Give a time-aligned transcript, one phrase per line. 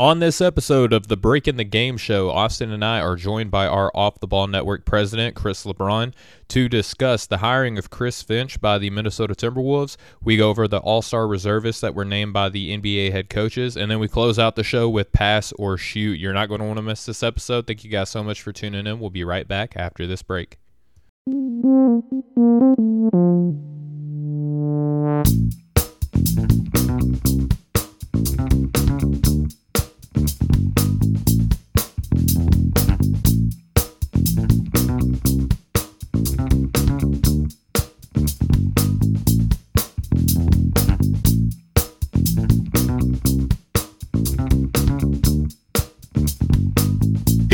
[0.00, 3.50] On this episode of the Break in the Game show, Austin and I are joined
[3.50, 6.12] by our Off the Ball Network president, Chris LeBron,
[6.46, 9.96] to discuss the hiring of Chris Finch by the Minnesota Timberwolves.
[10.22, 13.76] We go over the All Star reservists that were named by the NBA head coaches,
[13.76, 16.20] and then we close out the show with Pass or Shoot.
[16.20, 17.66] You're not going to want to miss this episode.
[17.66, 19.00] Thank you guys so much for tuning in.
[19.00, 20.58] We'll be right back after this break.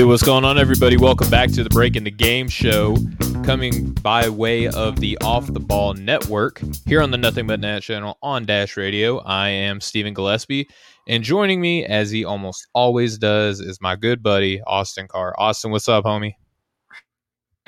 [0.05, 0.99] Hey, what's going on, everybody?
[0.99, 2.95] Welcome back to the Break in the Game show,
[3.43, 7.83] coming by way of the Off the Ball Network here on the Nothing But Net
[7.83, 9.21] channel on Dash Radio.
[9.21, 10.67] I am Stephen Gillaspie,
[11.09, 15.35] and joining me, as he almost always does, is my good buddy Austin Carr.
[15.39, 16.35] Austin, what's up, homie?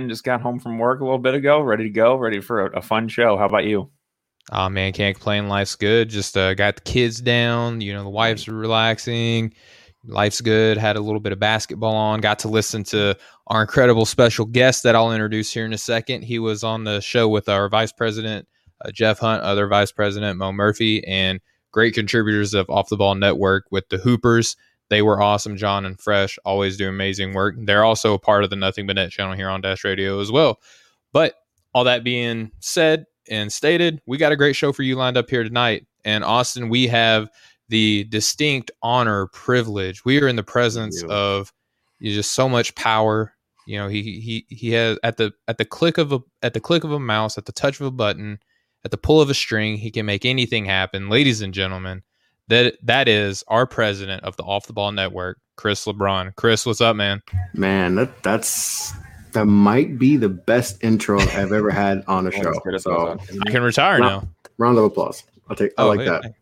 [0.06, 2.80] Just got home from work a little bit ago, ready to go, ready for a,
[2.80, 3.38] a fun show.
[3.38, 3.88] How about you?
[4.52, 5.48] Oh man, can't complain.
[5.48, 6.10] Life's good.
[6.10, 7.80] Just uh, got the kids down.
[7.80, 9.54] You know, the wife's relaxing
[10.06, 10.76] life's good.
[10.78, 12.20] Had a little bit of basketball on.
[12.20, 16.22] Got to listen to our incredible special guest that I'll introduce here in a second.
[16.22, 18.48] He was on the show with our vice president,
[18.84, 21.40] uh, Jeff Hunt, other vice president, Mo Murphy, and
[21.72, 24.56] great contributors of Off the Ball Network with the Hoopers.
[24.88, 25.56] They were awesome.
[25.56, 27.56] John and Fresh always do amazing work.
[27.58, 30.30] They're also a part of the Nothing But Net channel here on Dash Radio as
[30.30, 30.60] well.
[31.12, 31.34] But
[31.74, 35.28] all that being said and stated, we got a great show for you lined up
[35.28, 35.86] here tonight.
[36.04, 37.28] And Austin, we have
[37.68, 40.04] the distinct honor, privilege.
[40.04, 41.14] We are in the presence yeah.
[41.14, 41.52] of
[42.02, 43.32] just so much power.
[43.66, 46.60] You know, he he he has at the at the click of a at the
[46.60, 48.38] click of a mouse, at the touch of a button,
[48.84, 51.08] at the pull of a string, he can make anything happen.
[51.08, 52.02] Ladies and gentlemen,
[52.48, 56.36] that that is our president of the Off the Ball Network, Chris LeBron.
[56.36, 57.20] Chris, what's up, man?
[57.52, 58.92] Man, that that's
[59.32, 62.52] that might be the best intro I've ever had on a show.
[62.78, 64.28] So you can retire round, now.
[64.58, 65.24] Round of applause.
[65.48, 65.72] I'll take.
[65.76, 66.34] I oh, like hey, that.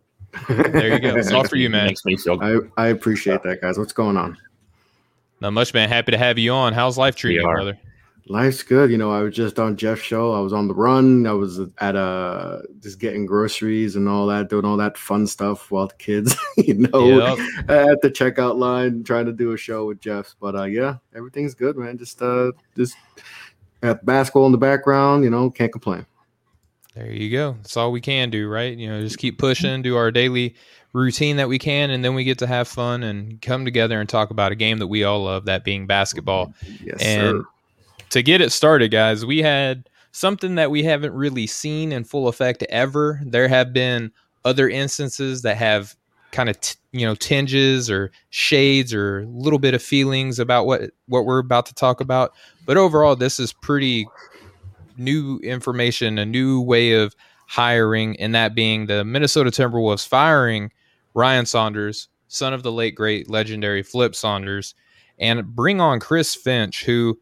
[0.48, 1.14] There you go.
[1.16, 1.86] It's all for you, man.
[1.86, 3.78] Makes me feel I, I appreciate that, guys.
[3.78, 4.36] What's going on?
[5.40, 5.88] Not much, man.
[5.88, 6.72] Happy to have you on.
[6.72, 7.78] How's life treating you, brother?
[8.26, 8.90] Life's good.
[8.90, 10.32] You know, I was just on Jeff's show.
[10.32, 11.26] I was on the run.
[11.26, 15.70] I was at uh just getting groceries and all that, doing all that fun stuff
[15.70, 17.38] while the kids, you know, yep.
[17.68, 20.34] at the checkout line, trying to do a show with Jeff's.
[20.40, 21.98] But uh yeah, everything's good, man.
[21.98, 22.96] Just uh just
[23.82, 26.06] at basketball in the background, you know, can't complain.
[26.94, 27.52] There you go.
[27.52, 28.76] That's all we can do, right?
[28.76, 30.54] You know, just keep pushing, do our daily
[30.92, 34.08] routine that we can, and then we get to have fun and come together and
[34.08, 36.54] talk about a game that we all love, that being basketball.
[36.80, 37.44] Yes, and sir.
[38.10, 42.28] to get it started, guys, we had something that we haven't really seen in full
[42.28, 43.20] effect ever.
[43.24, 44.12] There have been
[44.44, 45.96] other instances that have
[46.30, 50.66] kind of t- you know tinges or shades or a little bit of feelings about
[50.66, 52.32] what what we're about to talk about
[52.66, 54.04] but overall this is pretty
[54.96, 57.14] new information, a new way of
[57.46, 60.70] hiring, and that being the Minnesota Timberwolves firing
[61.14, 64.74] Ryan Saunders, son of the late great legendary Flip Saunders,
[65.18, 67.18] and bring on Chris Finch, who,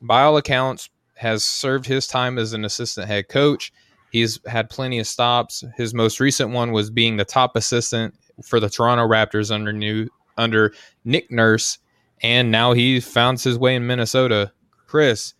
[0.00, 3.72] by all accounts, has served his time as an assistant head coach.
[4.10, 5.64] He's had plenty of stops.
[5.76, 10.08] His most recent one was being the top assistant for the Toronto Raptors under new
[10.36, 10.72] under
[11.04, 11.78] Nick Nurse,
[12.22, 14.52] and now he founds his way in Minnesota.
[14.86, 15.34] Chris,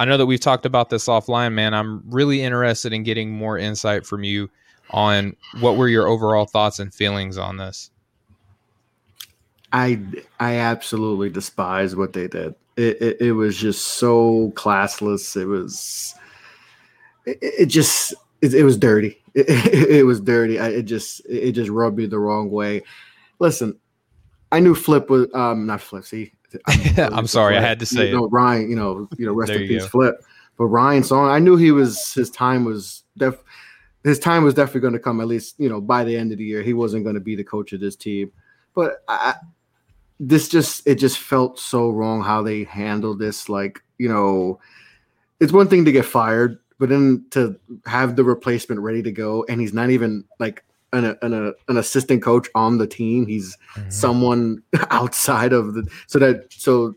[0.00, 1.74] I know that we've talked about this offline, man.
[1.74, 4.48] I'm really interested in getting more insight from you
[4.92, 7.90] on what were your overall thoughts and feelings on this.
[9.74, 10.00] I
[10.40, 12.54] I absolutely despise what they did.
[12.78, 15.36] It, it, it was just so classless.
[15.36, 16.14] It was
[17.26, 19.18] it, it just it, it, was dirty.
[19.34, 20.58] It, was dirty.
[20.58, 22.84] I, it just it just rubbed me the wrong way.
[23.38, 23.78] Listen,
[24.50, 26.06] I knew Flip was um not Flip.
[26.06, 26.32] See,
[26.96, 28.70] I'm, I'm sorry, I had to say you know, Ryan.
[28.70, 30.22] You know, you know, rest in peace, Flip.
[30.56, 33.42] But Ryan Song, I knew he was his time was def,
[34.04, 35.20] his time was definitely going to come.
[35.20, 37.34] At least you know by the end of the year, he wasn't going to be
[37.34, 38.32] the coach of this team.
[38.74, 39.34] But I,
[40.18, 43.48] this just it just felt so wrong how they handled this.
[43.48, 44.60] Like you know,
[45.40, 49.44] it's one thing to get fired, but then to have the replacement ready to go,
[49.48, 53.26] and he's not even like an, an, an assistant coach on the team.
[53.26, 53.90] He's mm-hmm.
[53.90, 56.94] someone outside of the so that so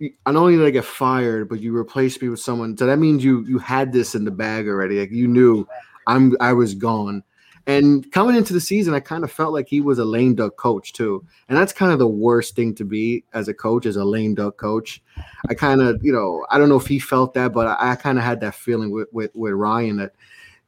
[0.00, 2.76] not only did I get fired, but you replaced me with someone.
[2.76, 5.00] So that means you you had this in the bag already.
[5.00, 5.66] Like you knew
[6.06, 7.22] I'm I was gone.
[7.66, 10.56] And coming into the season, I kind of felt like he was a lame duck
[10.56, 11.24] coach too.
[11.48, 14.34] And that's kind of the worst thing to be as a coach, as a lame
[14.34, 15.02] duck coach.
[15.48, 17.96] I kind of, you know, I don't know if he felt that, but I, I
[17.96, 20.12] kind of had that feeling with, with, with Ryan that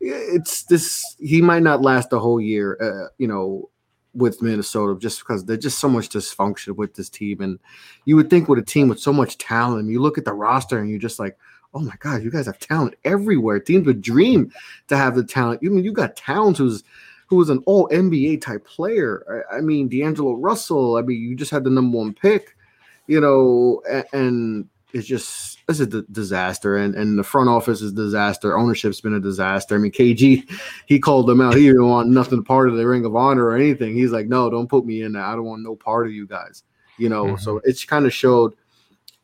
[0.08, 3.68] it's this he might not last the whole year uh, you know
[4.16, 7.42] with Minnesota just because there's just so much dysfunction with this team.
[7.42, 7.58] And
[8.06, 10.78] you would think with a team with so much talent, you look at the roster
[10.78, 11.36] and you're just like,
[11.74, 13.60] oh my God, you guys have talent everywhere.
[13.60, 14.50] Teams would dream
[14.88, 15.62] to have the talent.
[15.62, 16.82] You I mean you got Towns who's
[17.26, 19.44] who was an all NBA type player.
[19.50, 20.96] I, I, mean D'Angelo Russell.
[20.96, 22.56] I mean you just had the number one pick,
[23.06, 27.82] you know, and, and it's just it's a d- disaster, and and the front office
[27.82, 28.56] is a disaster.
[28.56, 29.74] Ownership's been a disaster.
[29.74, 30.48] I mean, KG,
[30.86, 31.54] he called them out.
[31.54, 33.94] He didn't want nothing part of the Ring of Honor or anything.
[33.94, 35.22] He's like, no, don't put me in there.
[35.22, 36.62] I don't want no part of you guys.
[36.98, 37.36] You know, mm-hmm.
[37.36, 38.54] so it's kind of showed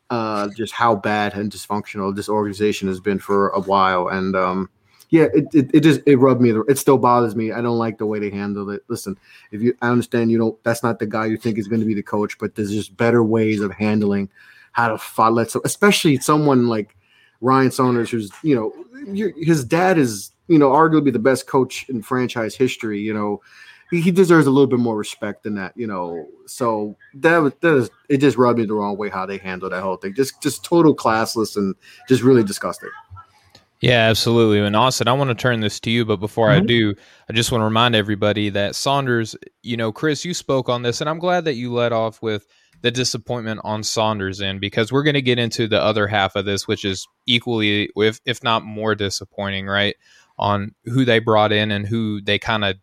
[0.09, 4.09] uh, just how bad and dysfunctional this organization has been for a while.
[4.09, 4.69] And um,
[5.09, 6.51] yeah, it, it, it just it rubbed me.
[6.67, 7.51] It still bothers me.
[7.51, 8.83] I don't like the way they handled it.
[8.89, 9.17] Listen,
[9.51, 10.63] if you, I understand you don't.
[10.63, 12.97] That's not the guy you think is going to be the coach, but there's just
[12.97, 14.29] better ways of handling
[14.73, 16.95] how to fight, let so, especially someone like
[17.41, 18.73] Ryan Saunders, who's you know
[19.37, 22.99] his dad is you know arguably the best coach in franchise history.
[22.99, 23.41] You know,
[23.91, 25.73] he, he deserves a little bit more respect than that.
[25.75, 29.25] You know, so that was that is it just rubbed me the wrong way how
[29.25, 30.13] they handled that whole thing.
[30.13, 31.75] Just just total classless and
[32.09, 32.89] just really disgusting.
[33.79, 34.59] Yeah, absolutely.
[34.59, 36.63] And Austin, I want to turn this to you, but before mm-hmm.
[36.63, 36.95] I do,
[37.29, 41.01] I just want to remind everybody that Saunders, you know, Chris, you spoke on this,
[41.01, 42.47] and I'm glad that you led off with
[42.83, 46.45] the disappointment on Saunders in because we're going to get into the other half of
[46.45, 49.95] this, which is equally, if if not more disappointing, right?
[50.37, 52.75] On who they brought in and who they kind of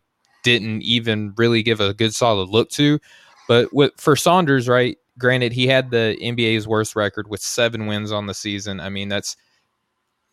[0.43, 2.99] didn't even really give a good solid look to.
[3.47, 4.97] But with, for Saunders, right?
[5.19, 8.79] Granted, he had the NBA's worst record with seven wins on the season.
[8.79, 9.35] I mean, that's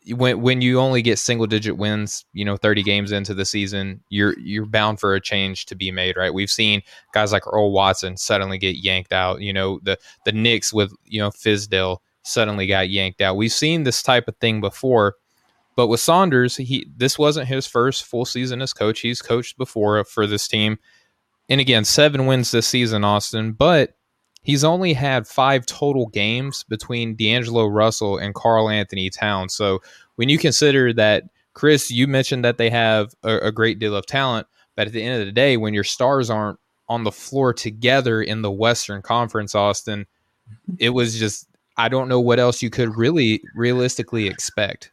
[0.07, 4.01] when when you only get single digit wins, you know, 30 games into the season,
[4.09, 6.33] you're you're bound for a change to be made, right?
[6.33, 9.41] We've seen guys like Earl Watson suddenly get yanked out.
[9.41, 13.37] You know, the the Knicks with you know Fizdale suddenly got yanked out.
[13.37, 15.17] We've seen this type of thing before,
[15.77, 19.01] but with Saunders, he this wasn't his first full season as coach.
[19.01, 20.79] He's coached before for this team,
[21.49, 23.98] and again, seven wins this season, Austin, but
[24.49, 29.53] he's only had five total games between D'Angelo Russell and Karl-Anthony Towns.
[29.53, 29.83] So
[30.17, 34.07] when you consider that, Chris, you mentioned that they have a, a, great deal of
[34.07, 36.59] talent, but at the end of the day, when your stars aren't
[36.89, 40.07] on the floor together in the Western Conference, Austin,
[40.79, 41.47] it was just
[41.77, 44.93] I don't know what else you could really realistically expect.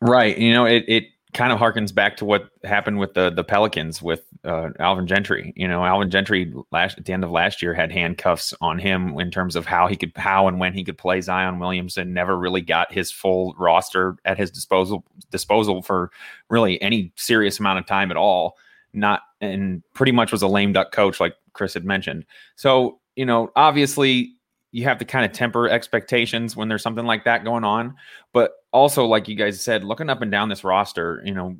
[0.00, 0.36] Right.
[0.36, 1.04] You know, it it
[1.34, 5.52] kind of harkens back to what happened with the the Pelicans with uh, Alvin Gentry.
[5.56, 9.18] You know, Alvin Gentry last at the end of last year had handcuffs on him
[9.20, 12.14] in terms of how he could how and when he could play Zion Williamson.
[12.14, 16.10] Never really got his full roster at his disposal disposal for
[16.48, 18.56] really any serious amount of time at all.
[18.94, 22.24] Not and pretty much was a lame duck coach, like Chris had mentioned.
[22.56, 24.34] So you know, obviously
[24.72, 27.94] you have to kind of temper expectations when there's something like that going on.
[28.32, 31.56] But also, like you guys said, looking up and down this roster, you know,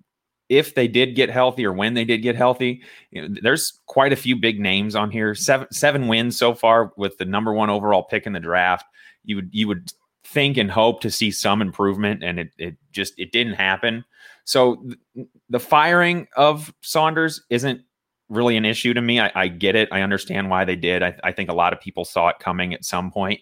[0.49, 4.13] if they did get healthy or when they did get healthy, you know, there's quite
[4.13, 5.35] a few big names on here.
[5.35, 8.87] Seven seven wins so far with the number one overall pick in the draft.
[9.25, 9.93] You would you would
[10.25, 14.05] think and hope to see some improvement, and it it just it didn't happen.
[14.45, 17.83] So th- the firing of Saunders isn't
[18.29, 19.21] really an issue to me.
[19.21, 19.89] I, I get it.
[19.91, 21.03] I understand why they did.
[21.03, 23.41] I, I think a lot of people saw it coming at some point.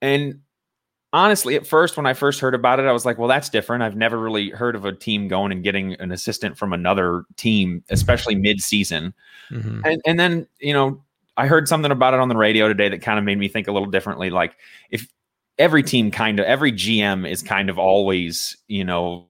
[0.00, 0.40] And
[1.12, 3.82] honestly, at first, when I first heard about it, I was like, well, that's different.
[3.82, 7.84] I've never really heard of a team going and getting an assistant from another team,
[7.90, 9.12] especially mid season.
[9.50, 9.80] Mm-hmm.
[9.84, 11.02] And, and then, you know,
[11.36, 13.68] I heard something about it on the radio today that kind of made me think
[13.68, 14.30] a little differently.
[14.30, 14.56] Like,
[14.90, 15.08] if
[15.58, 19.28] every team kind of, every GM is kind of always, you know,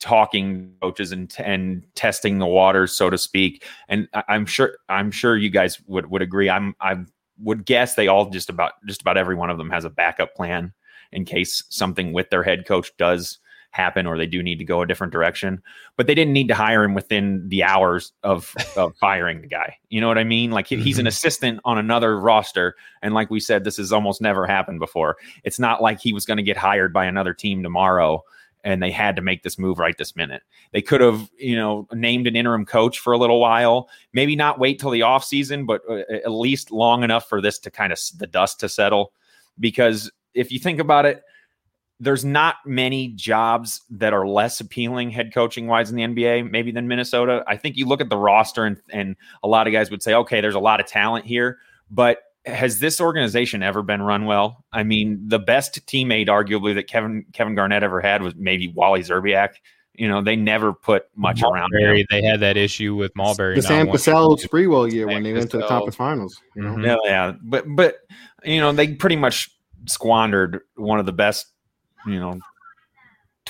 [0.00, 3.64] talking coaches and and testing the waters, so to speak.
[3.88, 6.50] And I, am sure I'm sure you guys would would agree.
[6.50, 6.96] I'm I
[7.38, 10.34] would guess they all just about just about every one of them has a backup
[10.34, 10.72] plan
[11.12, 13.38] in case something with their head coach does
[13.72, 15.62] happen or they do need to go a different direction.
[15.96, 19.76] But they didn't need to hire him within the hours of, of firing the guy.
[19.88, 20.50] You know what I mean?
[20.50, 21.08] Like he's an mm-hmm.
[21.08, 22.74] assistant on another roster.
[23.02, 25.16] And like we said, this has almost never happened before.
[25.44, 28.24] It's not like he was going to get hired by another team tomorrow
[28.64, 30.42] and they had to make this move right this minute.
[30.72, 34.58] They could have, you know, named an interim coach for a little while, maybe not
[34.58, 37.98] wait till the offseason, but uh, at least long enough for this to kind of
[38.16, 39.12] the dust to settle.
[39.58, 41.22] Because if you think about it,
[41.98, 46.72] there's not many jobs that are less appealing head coaching wise in the NBA, maybe
[46.72, 47.44] than Minnesota.
[47.46, 50.14] I think you look at the roster and, and a lot of guys would say,
[50.14, 51.58] okay, there's a lot of talent here,
[51.90, 54.64] but has this organization ever been run well?
[54.72, 59.00] I mean, the best teammate, arguably, that Kevin Kevin Garnett ever had was maybe Wally
[59.00, 59.54] Szczerbiak.
[59.94, 62.06] You know, they never put much Marbury, around him.
[62.10, 63.56] They had that issue with Marbury.
[63.56, 66.40] The Sam Cassell Sprewell year when they went to the conference finals.
[66.56, 66.70] You know?
[66.70, 66.84] Mm-hmm.
[66.84, 67.96] Yeah, yeah, but but
[68.44, 69.50] you know they pretty much
[69.86, 71.46] squandered one of the best,
[72.06, 72.38] you know,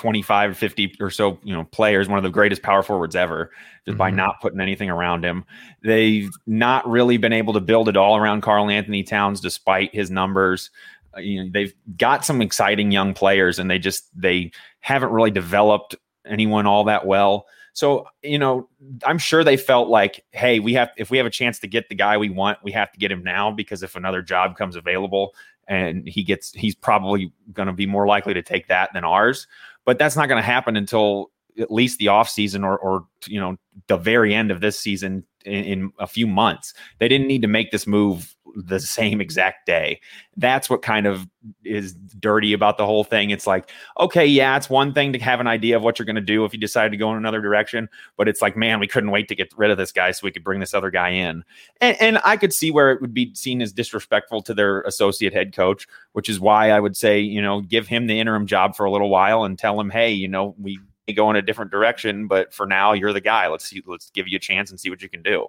[0.01, 3.51] 25, 50 or so, you know, players, one of the greatest power forwards ever,
[3.85, 3.99] just mm-hmm.
[3.99, 5.45] by not putting anything around him.
[5.83, 10.71] They've not really been able to build it all around Karl-Anthony Towns despite his numbers.
[11.15, 15.31] Uh, you know, they've got some exciting young players and they just they haven't really
[15.31, 17.45] developed anyone all that well.
[17.75, 18.71] So, you know,
[19.05, 21.91] I'm sure they felt like, hey, we have if we have a chance to get
[21.91, 24.77] the guy we want, we have to get him now because if another job comes
[24.77, 25.35] available
[25.69, 29.47] and he gets he's probably going to be more likely to take that than ours.
[29.87, 33.41] But that's not going to happen until at least the off season or or you
[33.41, 33.57] know
[33.89, 36.75] the very end of this season in, in, a few months.
[36.99, 40.01] They didn't need to make this move the same exact day.
[40.37, 41.29] That's what kind of
[41.65, 43.31] is dirty about the whole thing.
[43.31, 46.17] It's like, okay, yeah, it's one thing to have an idea of what you're going
[46.17, 48.87] to do if you decide to go in another direction, but it's like, man, we
[48.87, 51.11] couldn't wait to get rid of this guy so we could bring this other guy
[51.11, 51.45] in.
[51.81, 55.33] And, and I could see where it would be seen as disrespectful to their associate
[55.33, 58.77] head coach, which is why I would say, you know, give him the interim job
[58.77, 60.79] for a little while and tell him, hey, you know, we
[61.13, 63.49] go in a different direction, but for now, you're the guy.
[63.49, 65.47] Let's see, let's give you a chance and see what you can do.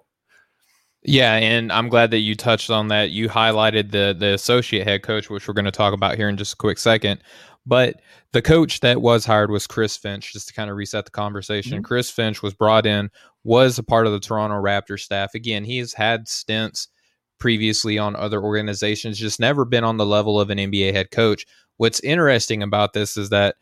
[1.04, 3.10] Yeah, and I'm glad that you touched on that.
[3.10, 6.36] You highlighted the the associate head coach, which we're going to talk about here in
[6.36, 7.20] just a quick second.
[7.66, 8.00] But
[8.32, 11.74] the coach that was hired was Chris Finch, just to kind of reset the conversation.
[11.74, 11.84] Mm-hmm.
[11.84, 13.10] Chris Finch was brought in,
[13.44, 15.34] was a part of the Toronto Raptors staff.
[15.34, 16.88] Again, he's had stints
[17.38, 21.44] previously on other organizations, just never been on the level of an NBA head coach.
[21.76, 23.56] What's interesting about this is that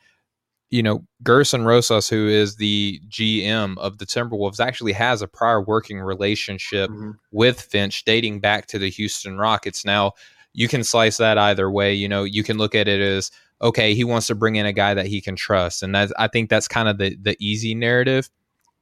[0.70, 5.60] you know, Gersson Rosas, who is the GM of the Timberwolves, actually has a prior
[5.60, 7.10] working relationship mm-hmm.
[7.32, 9.84] with Finch dating back to the Houston Rockets.
[9.84, 10.12] Now,
[10.52, 11.92] you can slice that either way.
[11.92, 13.30] You know, you can look at it as
[13.62, 16.48] okay, he wants to bring in a guy that he can trust, and I think
[16.48, 18.30] that's kind of the the easy narrative.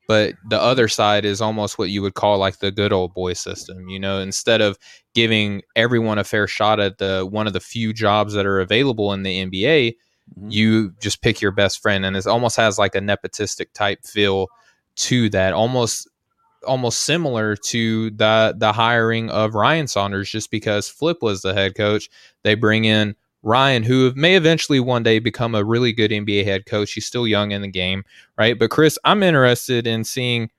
[0.07, 3.35] But the other side is almost what you would call like the good old boy
[3.35, 3.89] system.
[3.89, 4.79] You know, instead of
[5.15, 9.13] giving everyone a fair shot at the one of the few jobs that are available
[9.13, 9.97] in the NBA
[10.39, 10.51] mm-hmm.
[10.51, 14.49] you just pick your best friend and it almost has like a nepotistic type feel
[14.97, 16.09] to that almost
[16.67, 21.77] almost similar to the the hiring of Ryan Saunders just because Flip was the head
[21.77, 22.11] coach.
[22.43, 26.67] They bring in Ryan who may eventually one day become a really good NBA head
[26.67, 26.93] coach.
[26.93, 28.05] He's still young in the game
[28.37, 28.59] right?
[28.59, 30.51] But Chris I'm interested in seeing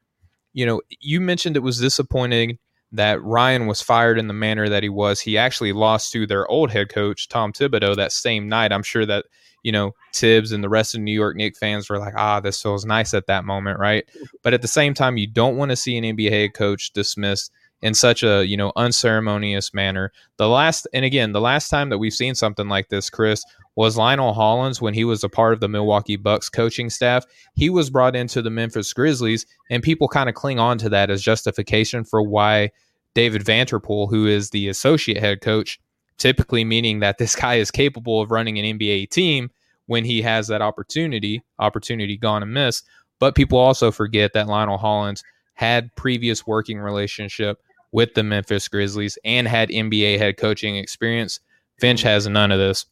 [0.54, 2.60] you know you mentioned it was disappointing
[2.91, 5.19] that Ryan was fired in the manner that he was.
[5.19, 8.72] He actually lost to their old head coach, Tom Thibodeau, that same night.
[8.72, 9.25] I'm sure that
[9.63, 12.62] you know, Thibs and the rest of New York Knicks fans were like, ah, this
[12.62, 14.05] feels nice at that moment, right?
[14.41, 17.51] But at the same time, you don't want to see an NBA head coach dismissed
[17.82, 20.12] in such a, you know, unceremonious manner.
[20.38, 23.44] The last, and again, the last time that we've seen something like this, Chris,
[23.76, 27.26] was Lionel Hollins when he was a part of the Milwaukee Bucks coaching staff.
[27.56, 31.10] He was brought into the Memphis Grizzlies, and people kind of cling on to that
[31.10, 32.72] as justification for why
[33.16, 35.80] David Vanterpool, who is the associate head coach,
[36.18, 39.50] typically meaning that this guy is capable of running an NBA team
[39.86, 42.86] when he has that opportunity, opportunity gone and missed.
[43.20, 47.60] But people also forget that Lionel Hollins had previous working relationship
[47.91, 51.39] with the Memphis Grizzlies and had NBA head coaching experience.
[51.79, 52.86] Finch has none of this.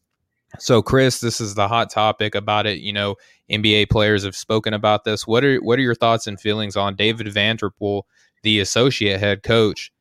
[0.60, 2.80] So, Chris, this is the hot topic about it.
[2.80, 3.16] You know,
[3.52, 5.28] NBA players have spoken about this.
[5.28, 8.04] What are what are your thoughts and feelings on David Vanterpool,
[8.44, 9.92] the associate head coach,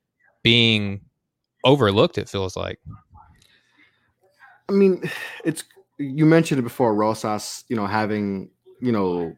[0.42, 1.00] being
[1.64, 2.16] overlooked?
[2.16, 2.78] It feels like.
[4.68, 5.10] I mean,
[5.44, 5.64] it's
[5.98, 8.50] you mentioned it before, Rosas, you know, having,
[8.80, 9.36] you know,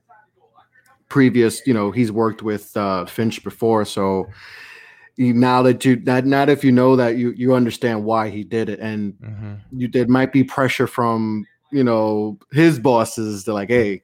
[1.08, 4.26] previous, you know, he's worked with uh, Finch before, so
[5.18, 8.44] you, now that you that not if you know that you you understand why he
[8.44, 9.54] did it, and mm-hmm.
[9.72, 14.02] you there might be pressure from you know his bosses to like, hey,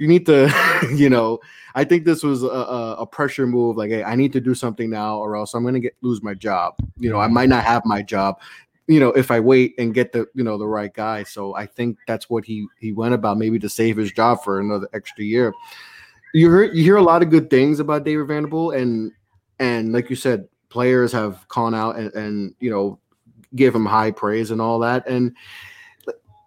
[0.00, 0.52] you need to,
[0.94, 1.38] you know,
[1.74, 3.76] I think this was a, a, pressure move.
[3.76, 6.22] Like, hey, I need to do something now, or else I'm going to get lose
[6.22, 6.74] my job.
[6.98, 8.40] You know, I might not have my job
[8.88, 11.24] you know, if I wait and get the you know the right guy.
[11.24, 14.60] So I think that's what he he went about, maybe to save his job for
[14.60, 15.52] another extra year.
[16.32, 19.10] You hear you hear a lot of good things about David Vanterpool, and
[19.58, 22.98] and like you said, players have gone out and, and you know
[23.54, 25.06] give him high praise and all that.
[25.08, 25.34] And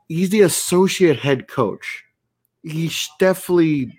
[0.08, 2.04] he's the associate head coach.
[2.64, 3.98] He's definitely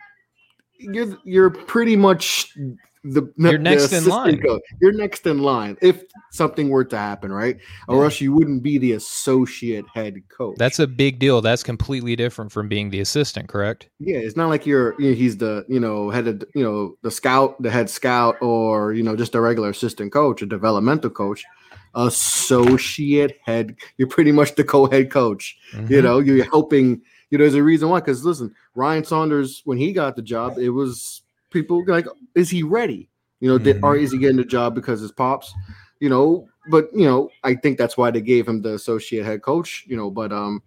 [0.78, 2.56] you're you're pretty much
[3.02, 4.40] the you're next the in line.
[4.40, 4.62] Coach.
[4.80, 7.58] You're next in line if something were to happen, right?
[7.88, 8.04] Or yeah.
[8.04, 10.56] else you wouldn't be the associate head coach.
[10.58, 11.40] That's a big deal.
[11.40, 13.88] That's completely different from being the assistant, correct?
[13.98, 16.96] Yeah, it's not like you're you know, he's the you know head of you know
[17.02, 21.10] the scout, the head scout, or you know just a regular assistant coach, a developmental
[21.10, 21.44] coach.
[21.92, 25.58] Associate head, you're pretty much the co-head coach.
[25.72, 25.92] Mm-hmm.
[25.92, 27.02] You know, you're helping.
[27.30, 27.98] You know, there's a reason why.
[27.98, 32.62] Because listen, Ryan Saunders, when he got the job, it was people like, is he
[32.62, 33.08] ready?
[33.40, 33.64] You know, mm-hmm.
[33.64, 35.52] did, or is he getting the job because his pops?
[35.98, 39.42] You know, but you know, I think that's why they gave him the associate head
[39.42, 39.84] coach.
[39.86, 40.62] You know, but um,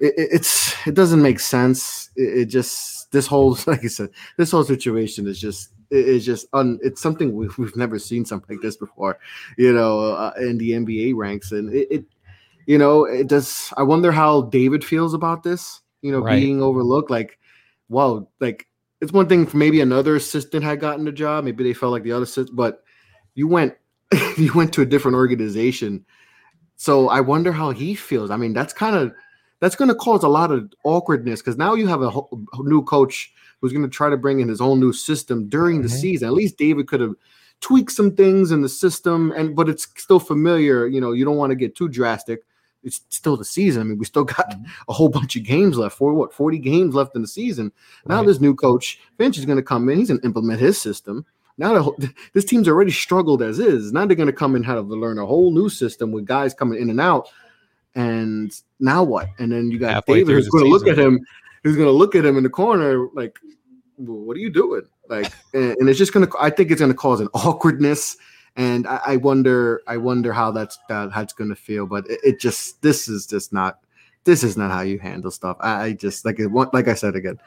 [0.00, 2.10] it, it's it doesn't make sense.
[2.16, 6.46] It, it, just this whole like I said, this whole situation is just is just
[6.52, 9.18] un, it's something we've, we've never seen something like this before,
[9.56, 12.04] you know, uh, in the NBA ranks, and it, it,
[12.66, 13.72] you know, it does.
[13.76, 16.40] I wonder how David feels about this, you know, right.
[16.40, 17.10] being overlooked.
[17.10, 17.38] Like,
[17.88, 18.66] wow, like
[19.04, 22.02] it's one thing for maybe another assistant had gotten the job, maybe they felt like
[22.02, 22.82] the other assistant, but
[23.34, 23.74] you went
[24.38, 26.04] you went to a different organization.
[26.76, 28.30] So I wonder how he feels.
[28.30, 29.12] I mean, that's kind of
[29.60, 32.28] that's going to cause a lot of awkwardness because now you have a, whole,
[32.60, 35.88] new coach who's going to try to bring in his own new system during the
[35.88, 35.98] mm-hmm.
[35.98, 36.28] season.
[36.28, 37.14] At least David could have
[37.60, 40.86] tweaked some things in the system, and but it's still familiar.
[40.86, 42.40] You know, you don't want to get too drastic.
[42.84, 43.80] It's still the season.
[43.80, 44.64] I mean, we still got mm-hmm.
[44.88, 45.96] a whole bunch of games left.
[45.96, 47.72] For what, forty games left in the season.
[48.06, 48.26] Now right.
[48.26, 49.98] this new coach Finch is going to come in.
[49.98, 51.24] He's going to implement his system.
[51.56, 53.92] Now the, this team's already struggled as is.
[53.92, 56.54] Now they're going to come and have to learn a whole new system with guys
[56.54, 57.28] coming in and out
[57.94, 59.28] and now what?
[59.38, 61.24] And then you got Halfway David who's going to look at him,
[61.62, 63.38] who's going to look at him in the corner like,
[63.96, 66.32] "What are you doing?" Like, and, and, it's just going to.
[66.40, 68.16] I think it's going to cause an awkwardness,
[68.56, 71.86] and I, I, wonder, I wonder how that's that, how it's going to feel.
[71.86, 73.80] But it, it, just, this is just not,
[74.24, 75.56] this is not how you handle stuff.
[75.60, 76.48] I, I just like it.
[76.50, 77.38] Like I said again,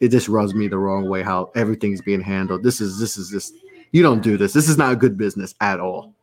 [0.00, 2.62] it just rubs me the wrong way how everything's being handled.
[2.62, 3.54] This is, this is just.
[3.92, 4.52] You don't do this.
[4.52, 6.14] This is not a good business at all.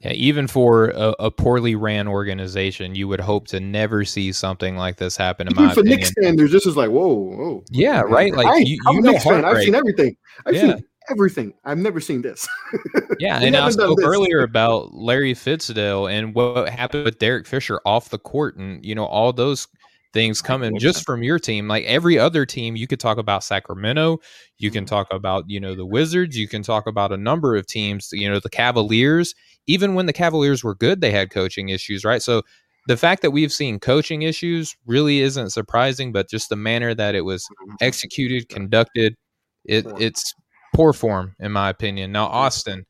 [0.00, 4.76] Yeah, even for a, a, poorly ran organization, you would hope to never see something
[4.76, 5.46] like this happen.
[5.46, 6.00] In even my for opinion.
[6.00, 7.64] Knicks standards, this is like whoa, whoa.
[7.70, 8.34] Yeah, right.
[8.34, 9.44] Like I, you, you know, fan.
[9.44, 10.16] I've seen everything.
[10.44, 10.60] I've yeah.
[10.60, 11.54] seen everything.
[11.64, 12.48] I've never seen this.
[13.18, 18.10] yeah, and I spoke earlier about Larry Fitzgerald and what happened with Derek Fisher off
[18.10, 19.68] the court, and you know all those
[20.12, 21.68] things coming just from your team.
[21.68, 24.18] Like every other team, you could talk about Sacramento,
[24.58, 24.94] you can mm-hmm.
[24.94, 28.10] talk about you know the Wizards, you can talk about a number of teams.
[28.12, 29.34] You know the Cavaliers
[29.66, 32.22] even when the Cavaliers were good, they had coaching issues, right?
[32.22, 32.42] So
[32.88, 37.14] the fact that we've seen coaching issues really isn't surprising, but just the manner that
[37.14, 37.74] it was mm-hmm.
[37.80, 39.14] executed, conducted,
[39.64, 40.34] it, it's
[40.74, 42.12] poor form, in my opinion.
[42.12, 42.86] Now, Austin,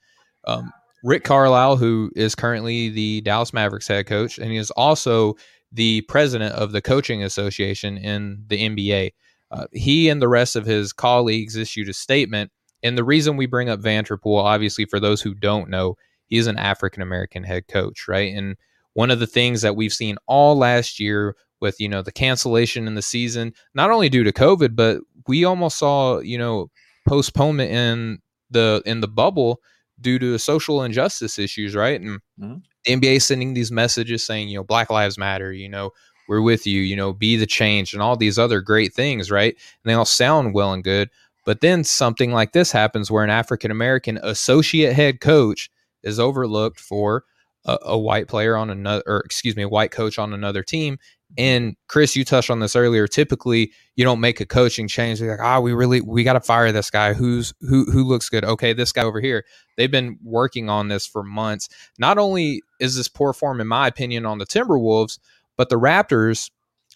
[0.46, 0.72] um,
[1.04, 5.34] Rick Carlisle, who is currently the Dallas Mavericks head coach, and he is also
[5.72, 9.12] the president of the coaching association in the NBA.
[9.50, 12.50] Uh, he and the rest of his colleagues issued a statement.
[12.82, 16.58] And the reason we bring up Vanterpool, obviously, for those who don't know, he's an
[16.58, 18.34] African American head coach, right?
[18.34, 18.56] And
[18.94, 22.86] one of the things that we've seen all last year with you know the cancellation
[22.86, 26.70] in the season, not only due to COVID, but we almost saw you know
[27.06, 28.18] postponement in
[28.50, 29.60] the in the bubble
[30.00, 32.00] due to social injustice issues, right?
[32.00, 32.56] And mm-hmm.
[32.84, 35.92] the NBA sending these messages saying, you know, Black Lives Matter, you know,
[36.28, 39.54] we're with you, you know, be the change, and all these other great things, right?
[39.54, 41.10] And they all sound well and good.
[41.44, 45.70] But then something like this happens where an African American associate head coach
[46.02, 47.24] is overlooked for
[47.64, 50.98] a, a, white player on another, or excuse me, a white coach on another team.
[51.38, 53.06] And Chris, you touched on this earlier.
[53.06, 55.20] Typically, you don't make a coaching change.
[55.20, 57.14] You're like, ah, oh, we really we got to fire this guy.
[57.14, 57.84] Who's who?
[57.90, 58.44] Who looks good?
[58.44, 59.44] Okay, this guy over here.
[59.76, 61.68] They've been working on this for months.
[61.98, 65.18] Not only is this poor form, in my opinion, on the Timberwolves,
[65.56, 66.50] but the Raptors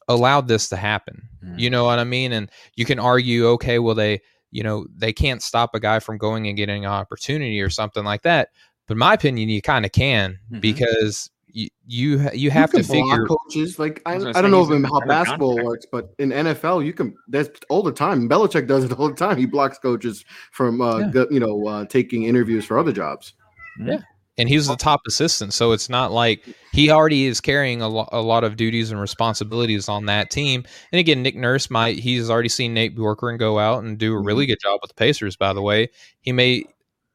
[0.08, 1.28] allowed this to happen.
[1.44, 1.58] Mm.
[1.58, 2.32] You know what I mean?
[2.32, 4.20] And you can argue, okay, well they,
[4.50, 8.04] you know, they can't stop a guy from going and getting an opportunity or something
[8.04, 8.50] like that.
[8.86, 10.60] But in my opinion, you kind of can mm-hmm.
[10.60, 14.70] because you you, you have you to figure coaches like I, I, I don't know
[14.70, 15.66] if how basketball contract.
[15.66, 18.28] works, but in NFL you can that's all the time.
[18.28, 19.38] Belichick does it all the time.
[19.38, 21.24] He blocks coaches from uh, yeah.
[21.30, 23.32] you know uh, taking interviews for other jobs.
[23.80, 24.00] Yeah,
[24.36, 28.08] and he's the top assistant, so it's not like he already is carrying a, lo-
[28.12, 30.62] a lot of duties and responsibilities on that team.
[30.92, 34.20] And again, Nick Nurse might he's already seen Nate Bjorkgren go out and do a
[34.20, 34.52] really mm-hmm.
[34.52, 35.36] good job with the Pacers.
[35.36, 35.88] By the way,
[36.20, 36.64] he may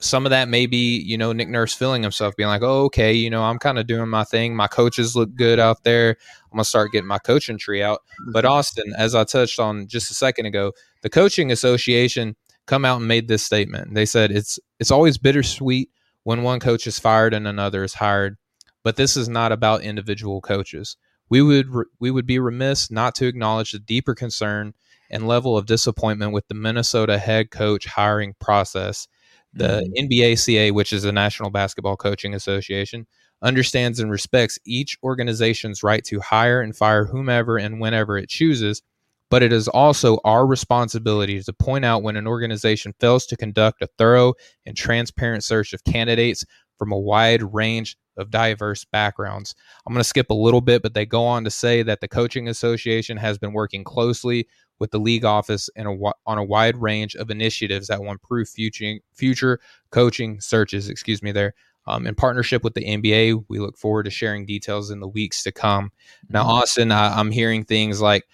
[0.02, 3.14] some of that may be, you know, Nick Nurse feeling himself, being like, oh, okay,
[3.14, 4.56] you know, I'm kind of doing my thing.
[4.56, 6.18] My coaches look good out there.
[6.46, 8.02] I'm going to start getting my coaching tree out.
[8.32, 8.54] But mm-hmm.
[8.54, 12.36] Austin, as I touched on just a second ago, the coaching association
[12.66, 13.94] come out and made this statement.
[13.94, 15.90] They said it's it's always bittersweet
[16.24, 18.38] when one coach is fired and another is hired,
[18.84, 20.98] but this is not about individual coaches.
[21.30, 21.68] We would
[22.00, 24.74] we would be remiss not to acknowledge the deeper concern
[25.10, 29.08] and level of disappointment with the Minnesota head coach hiring process
[29.54, 30.06] the mm-hmm.
[30.08, 33.06] NBACA, which is the National Basketball Coaching Association,
[33.42, 38.82] understands and respects each organization's right to hire and fire whomever and whenever it chooses,
[39.30, 43.82] but it is also our responsibility to point out when an organization fails to conduct
[43.82, 44.34] a thorough
[44.66, 46.46] and transparent search of candidates
[46.78, 49.56] from a wide range of diverse backgrounds.
[49.86, 52.08] I'm going to skip a little bit, but they go on to say that the
[52.08, 54.48] Coaching Association has been working closely
[54.82, 58.50] with the league office and a, on a wide range of initiatives that will improve
[58.50, 59.60] future future
[59.92, 60.90] coaching searches.
[60.90, 61.54] Excuse me, there.
[61.86, 63.46] um, in partnership with the NBA.
[63.48, 65.92] We look forward to sharing details in the weeks to come.
[66.30, 66.50] Now, mm-hmm.
[66.50, 68.26] Austin, I, I'm hearing things like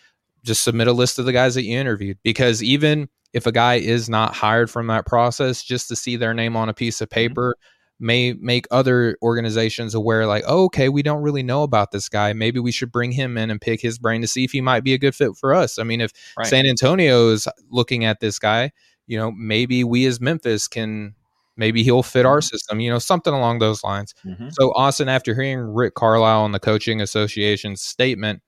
[0.43, 3.75] just submit a list of the guys that you interviewed because even if a guy
[3.75, 7.09] is not hired from that process, just to see their name on a piece of
[7.09, 7.27] mm-hmm.
[7.27, 7.55] paper
[7.99, 12.33] may make other organizations aware like oh, okay we don't really know about this guy
[12.33, 14.83] maybe we should bring him in and pick his brain to see if he might
[14.83, 16.47] be a good fit for us i mean if right.
[16.47, 18.71] san antonio is looking at this guy
[19.07, 21.15] you know maybe we as memphis can
[21.55, 22.43] maybe he'll fit our mm-hmm.
[22.43, 24.49] system you know something along those lines mm-hmm.
[24.51, 28.41] so austin after hearing rick carlisle and the coaching association's statement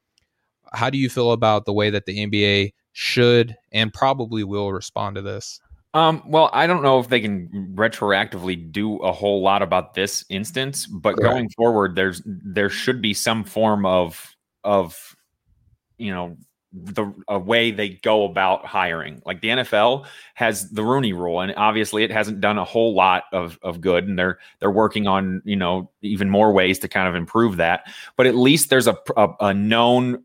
[0.74, 5.16] how do you feel about the way that the nba should and probably will respond
[5.16, 5.60] to this
[5.94, 10.24] um, well, I don't know if they can retroactively do a whole lot about this
[10.30, 11.34] instance, but Correct.
[11.34, 15.16] going forward, there's there should be some form of of
[15.98, 16.38] you know
[16.72, 19.22] the a way they go about hiring.
[19.26, 23.24] Like the NFL has the Rooney Rule, and obviously it hasn't done a whole lot
[23.34, 27.08] of of good, and they're they're working on you know even more ways to kind
[27.08, 27.92] of improve that.
[28.16, 30.24] But at least there's a a, a known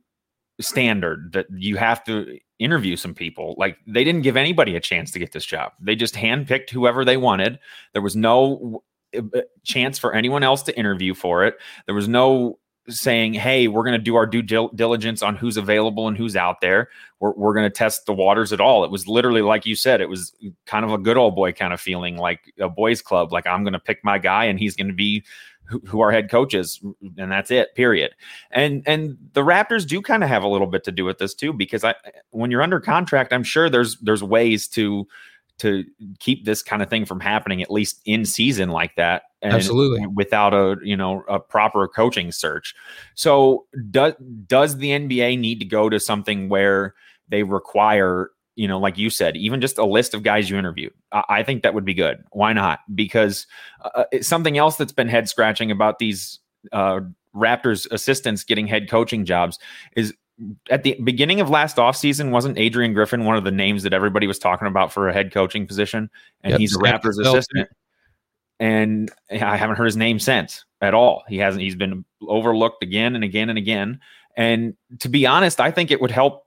[0.60, 3.54] standard that you have to interview some people.
[3.58, 5.72] Like they didn't give anybody a chance to get this job.
[5.80, 7.58] They just handpicked whoever they wanted.
[7.92, 8.82] There was no
[9.16, 11.56] uh, uh, chance for anyone else to interview for it.
[11.86, 16.06] There was no saying, "Hey, we're going to do our due diligence on who's available
[16.06, 16.88] and who's out there.
[17.18, 20.00] We're we're going to test the waters at all." It was literally like you said.
[20.00, 20.34] It was
[20.66, 23.32] kind of a good old boy kind of feeling, like a boys' club.
[23.32, 25.24] Like I'm going to pick my guy, and he's going to be
[25.64, 26.80] who, who our head coaches,
[27.16, 27.74] and that's it.
[27.74, 28.14] Period.
[28.50, 31.34] And and the Raptors do kind of have a little bit to do with this
[31.34, 31.94] too, because I
[32.30, 35.06] when you're under contract, I'm sure there's there's ways to
[35.58, 35.84] to
[36.18, 40.52] keep this kind of thing from happening at least in season like that absolutely without
[40.52, 42.74] a you know a proper coaching search
[43.14, 44.14] so does
[44.48, 46.94] does the nba need to go to something where
[47.28, 50.92] they require you know, like you said, even just a list of guys you interviewed.
[51.12, 52.24] I, I think that would be good.
[52.30, 52.80] Why not?
[52.94, 53.46] Because
[53.84, 56.38] uh, uh something else that's been head scratching about these
[56.72, 57.00] uh,
[57.34, 59.58] Raptors assistants getting head coaching jobs
[59.96, 60.14] is
[60.70, 64.26] at the beginning of last offseason, wasn't Adrian Griffin one of the names that everybody
[64.26, 66.10] was talking about for a head coaching position?
[66.42, 67.68] And yep, he's a Raptors assistant.
[68.60, 71.24] And I haven't heard his name since at all.
[71.28, 74.00] He hasn't, he's been overlooked again and again and again.
[74.36, 76.43] And to be honest, I think it would help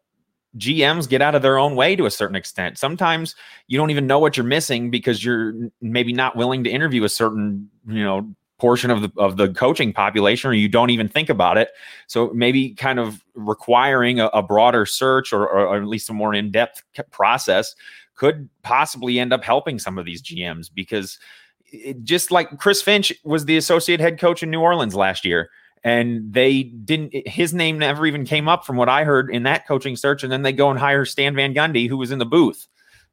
[0.57, 2.77] GMs get out of their own way to a certain extent.
[2.77, 3.35] Sometimes
[3.67, 7.09] you don't even know what you're missing because you're maybe not willing to interview a
[7.09, 11.29] certain, you know, portion of the of the coaching population or you don't even think
[11.29, 11.69] about it.
[12.07, 16.33] So maybe kind of requiring a, a broader search or, or, at least a more
[16.33, 16.81] in-depth
[17.11, 17.75] process
[18.15, 21.19] could possibly end up helping some of these GMs because
[21.65, 25.51] it, just like Chris Finch was the associate head coach in New Orleans last year
[25.83, 29.67] and they didn't his name never even came up from what i heard in that
[29.67, 32.25] coaching search and then they go and hire stan van gundy who was in the
[32.25, 32.67] booth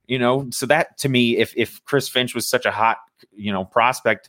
[0.06, 0.48] you know?
[0.50, 2.98] So that to me if if chris finch was such a hot
[3.32, 4.28] you know prospect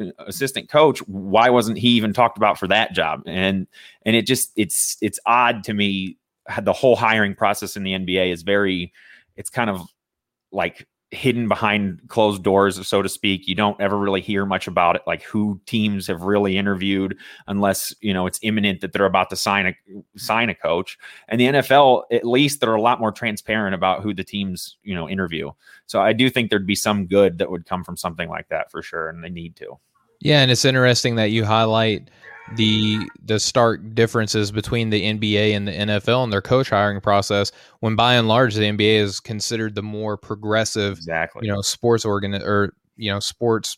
[0.00, 3.22] uh, assistant coach why wasn't he even talked about for that job?
[3.26, 3.66] And
[4.04, 6.16] and it just it's it's odd to me
[6.62, 8.92] the whole hiring process in the nba is very
[9.36, 9.82] it's kind of
[10.50, 13.48] like hidden behind closed doors, so to speak.
[13.48, 17.16] You don't ever really hear much about it, like who teams have really interviewed,
[17.46, 20.98] unless you know it's imminent that they're about to sign a sign a coach.
[21.28, 24.94] And the NFL, at least, they're a lot more transparent about who the teams you
[24.94, 25.50] know interview.
[25.86, 28.70] So I do think there'd be some good that would come from something like that
[28.70, 29.78] for sure, and they need to.
[30.20, 32.10] Yeah, and it's interesting that you highlight
[32.56, 37.52] the the stark differences between the NBA and the NFL and their coach hiring process
[37.80, 41.46] when by and large the NBA is considered the more progressive exactly.
[41.46, 43.76] you know sports organ or you know sports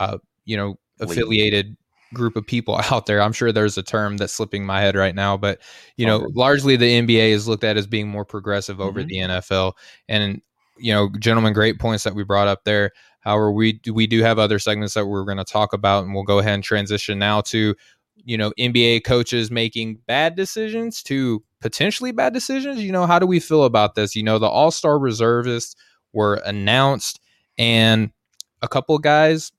[0.00, 1.76] uh you know affiliated
[2.14, 3.22] group of people out there.
[3.22, 5.60] I'm sure there's a term that's slipping my head right now but
[5.96, 6.32] you know okay.
[6.34, 9.08] largely the NBA is looked at as being more progressive over mm-hmm.
[9.08, 9.72] the NFL
[10.08, 10.42] and
[10.78, 12.92] you know gentlemen great points that we brought up there.
[13.20, 16.24] However, we we do have other segments that we're going to talk about, and we'll
[16.24, 17.74] go ahead and transition now to
[18.24, 22.82] you know NBA coaches making bad decisions to potentially bad decisions.
[22.82, 24.14] You know, how do we feel about this?
[24.14, 25.74] You know, the All Star reservists
[26.12, 27.20] were announced,
[27.56, 28.10] and
[28.62, 29.52] a couple guys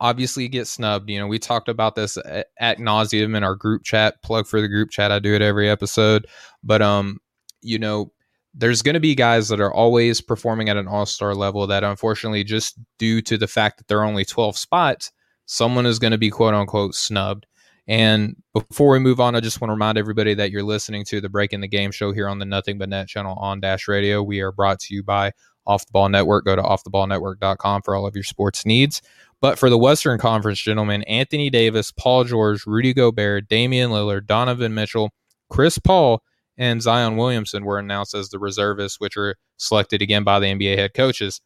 [0.00, 1.08] obviously get snubbed.
[1.08, 4.22] You know, we talked about this at, at nauseum in our group chat.
[4.22, 5.12] Plug for the group chat.
[5.12, 6.26] I do it every episode,
[6.62, 7.20] but um,
[7.62, 8.12] you know,
[8.54, 11.84] there's going to be guys that are always performing at an all star level that
[11.84, 15.10] unfortunately, just due to the fact that there are only 12 spots,
[15.46, 17.46] someone is going to be quote unquote snubbed.
[17.86, 21.20] And before we move on, I just want to remind everybody that you're listening to
[21.20, 24.22] the Breaking the Game show here on the Nothing But Net channel on Dash Radio.
[24.22, 25.32] We are brought to you by
[25.66, 26.46] Off the Ball Network.
[26.46, 29.02] Go to offtheballnetwork.com for all of your sports needs.
[29.42, 34.72] But for the Western Conference, gentlemen, Anthony Davis, Paul George, Rudy Gobert, Damian Lillard, Donovan
[34.72, 35.10] Mitchell,
[35.50, 36.22] Chris Paul,
[36.56, 40.76] and Zion Williamson were announced as the reservists, which are selected again by the NBA
[40.76, 41.42] head coaches.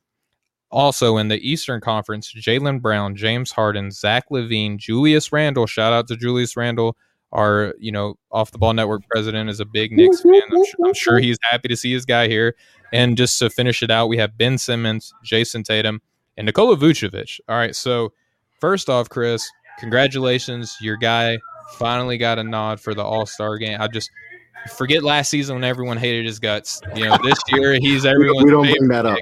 [0.70, 5.66] Also in the Eastern Conference, Jaylen Brown, James Harden, Zach LaVine, Julius Randle.
[5.66, 6.96] Shout out to Julius Randle.
[7.32, 10.40] Our, you know, off the ball network president is a big Knicks fan.
[10.50, 12.54] I'm, sure, I'm sure he's happy to see his guy here.
[12.92, 16.00] And just to finish it out, we have Ben Simmons, Jayson Tatum,
[16.36, 17.40] and Nikola Vucevic.
[17.48, 17.76] All right.
[17.76, 18.12] So,
[18.60, 19.46] first off, Chris,
[19.78, 20.74] congratulations.
[20.80, 21.38] Your guy
[21.72, 23.78] finally got a nod for the All Star game.
[23.78, 24.10] I just
[24.76, 26.80] forget last season when everyone hated his guts.
[26.94, 29.18] You know, this year he's everyone's we don't favorite bring that up.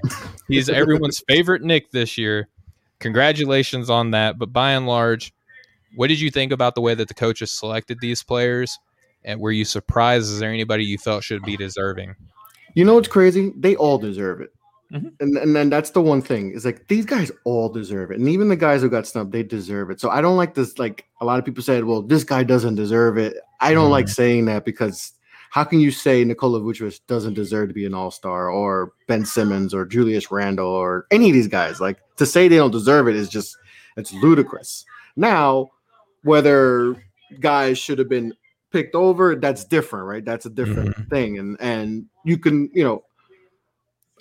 [0.49, 2.49] he's everyone's favorite Knick this year.
[3.01, 4.38] Congratulations on that.
[4.38, 5.33] But by and large,
[5.96, 8.79] what did you think about the way that the coaches selected these players?
[9.25, 10.27] And were you surprised?
[10.27, 12.14] Is there anybody you felt should be deserving?
[12.75, 13.53] You know what's crazy?
[13.57, 14.53] They all deserve it.
[14.92, 15.09] Mm-hmm.
[15.18, 18.29] And and then that's the one thing is like these guys all deserve it, and
[18.29, 20.01] even the guys who got snubbed, they deserve it.
[20.01, 20.79] So I don't like this.
[20.79, 23.37] Like a lot of people said, well, this guy doesn't deserve it.
[23.61, 23.92] I don't mm-hmm.
[23.92, 25.12] like saying that because
[25.57, 29.25] how can you say Nikola Vucevic doesn't deserve to be an All Star or Ben
[29.25, 31.81] Simmons or Julius Randle or any of these guys?
[31.81, 33.57] Like to say they don't deserve it is just
[33.97, 34.85] it's ludicrous.
[35.16, 35.71] Now,
[36.25, 37.03] whether
[37.40, 38.35] guys should have been
[38.71, 40.23] picked over, that's different, right?
[40.23, 41.09] That's a different mm-hmm.
[41.09, 43.05] thing, and and you can you know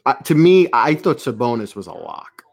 [0.05, 2.43] uh, to me, I thought Sabonis was a lock.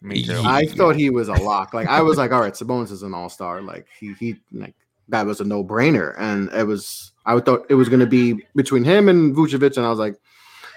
[0.00, 0.42] Me too.
[0.44, 1.74] I thought he was a lock.
[1.74, 3.62] Like I was like, all right, Sabonis is an all star.
[3.62, 4.74] Like he he like
[5.08, 7.12] that was a no brainer, and it was.
[7.24, 10.16] I thought it was going to be between him and Vucevic, and I was like,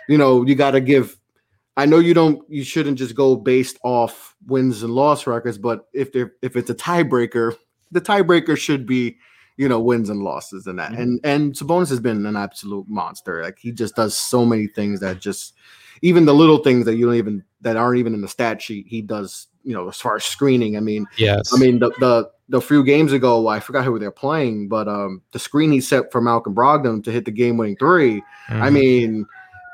[0.07, 1.17] you know, you got to give.
[1.77, 2.43] I know you don't.
[2.49, 6.69] You shouldn't just go based off wins and loss records, but if there if it's
[6.69, 7.55] a tiebreaker,
[7.91, 9.17] the tiebreaker should be
[9.57, 10.91] you know wins and losses and that.
[10.91, 11.01] Mm-hmm.
[11.01, 13.43] And and Sabonis has been an absolute monster.
[13.43, 15.53] Like he just does so many things that just
[16.01, 18.87] even the little things that you don't even that aren't even in the stat sheet,
[18.87, 19.47] he does.
[19.65, 22.83] You know, as far as screening, I mean, yes, I mean the the the few
[22.83, 26.53] games ago, I forgot who they're playing, but um, the screen he set for Malcolm
[26.53, 28.61] Brogdon to hit the game winning 3 mm-hmm.
[28.61, 29.25] I mean,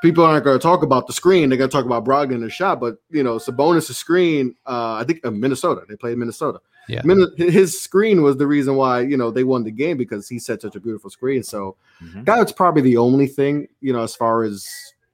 [0.02, 2.42] people aren't going to talk about the screen; they're going to talk about Brogdon and
[2.42, 2.80] the shot.
[2.80, 6.60] But you know, Sabonis' screen, uh, I think uh, Minnesota, they played Minnesota.
[6.88, 7.02] Yeah,
[7.36, 10.62] his screen was the reason why you know they won the game because he set
[10.62, 11.42] such a beautiful screen.
[11.42, 12.24] So mm-hmm.
[12.24, 14.66] that's probably the only thing you know as far as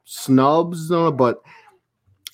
[0.04, 1.42] snubs, but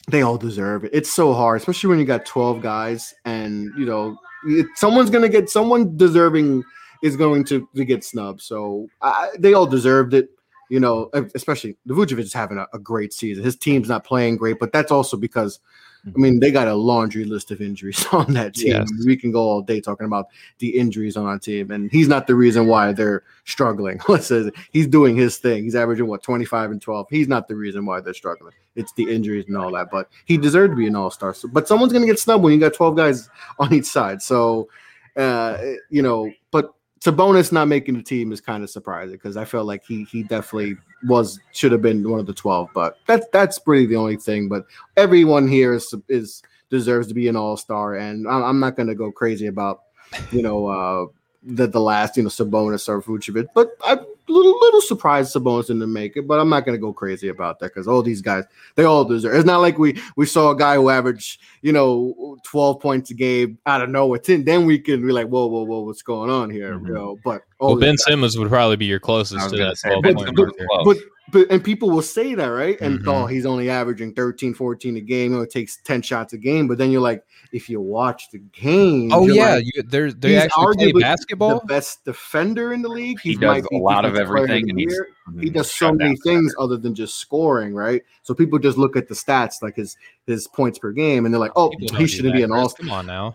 [0.08, 0.90] they all deserve it.
[0.92, 5.28] It's so hard, especially when you got 12 guys and you know it, someone's gonna
[5.28, 6.62] get someone deserving
[7.02, 8.40] is going to, to get snubbed.
[8.40, 10.30] So I, they all deserved it.
[10.70, 13.44] You know, especially the Vucevic is having a, a great season.
[13.44, 15.60] His team's not playing great, but that's also because
[16.06, 18.72] I mean, they got a laundry list of injuries on that team.
[18.72, 18.90] Yes.
[19.06, 22.26] We can go all day talking about the injuries on our team, and he's not
[22.26, 24.00] the reason why they're struggling.
[24.08, 25.64] Let's say he's doing his thing.
[25.64, 27.06] He's averaging what 25 and 12.
[27.08, 28.52] He's not the reason why they're struggling.
[28.76, 29.90] It's the injuries and all that.
[29.90, 31.32] But he deserved to be an all star.
[31.32, 34.20] So, but someone's gonna get snubbed when you got 12 guys on each side.
[34.20, 34.68] So,
[35.16, 39.44] uh, you know, but Sabonis not making the team is kind of surprising because I
[39.44, 42.70] felt like he he definitely was should have been one of the twelve.
[42.74, 44.48] But that's that's really the only thing.
[44.48, 48.88] But everyone here is is deserves to be an all star, and I'm, not going
[48.88, 49.82] to go crazy about
[50.30, 51.06] you know uh,
[51.42, 55.92] the the last you know Sabonis or Vucevic, but a little little surprised Sabonis didn't
[55.92, 56.26] make it.
[56.26, 59.04] But I'm not going to go crazy about that because all these guys they all
[59.04, 59.34] deserve.
[59.34, 63.14] It's not like we we saw a guy who averaged you know 12 points a
[63.14, 64.18] game out of nowhere.
[64.18, 66.74] Ten, then we can be like, whoa, whoa, whoa, what's going on here?
[66.74, 66.86] Mm-hmm.
[66.86, 70.02] You know, but well, Ben guys, Simmons would probably be your closest to that 12
[70.16, 70.36] point.
[70.36, 70.96] But, but,
[71.32, 72.78] but and people will say that, right?
[72.80, 73.08] And mm-hmm.
[73.08, 75.40] oh, he's only averaging 13, 14 a game.
[75.40, 76.68] it takes 10 shots a game.
[76.68, 80.36] But then you're like, if you watch the game, oh yeah, like, you, they're they
[80.36, 81.60] actually play basketball.
[81.60, 83.20] The best defender in the league.
[83.20, 85.00] He, he does a lot of everything, and he's,
[85.40, 88.02] he does so many things other than just scoring, right?
[88.22, 91.40] So people just look at the stats, like his his points per game, and they're
[91.40, 92.68] like, oh, he shouldn't be an all.
[92.68, 93.34] Come on now.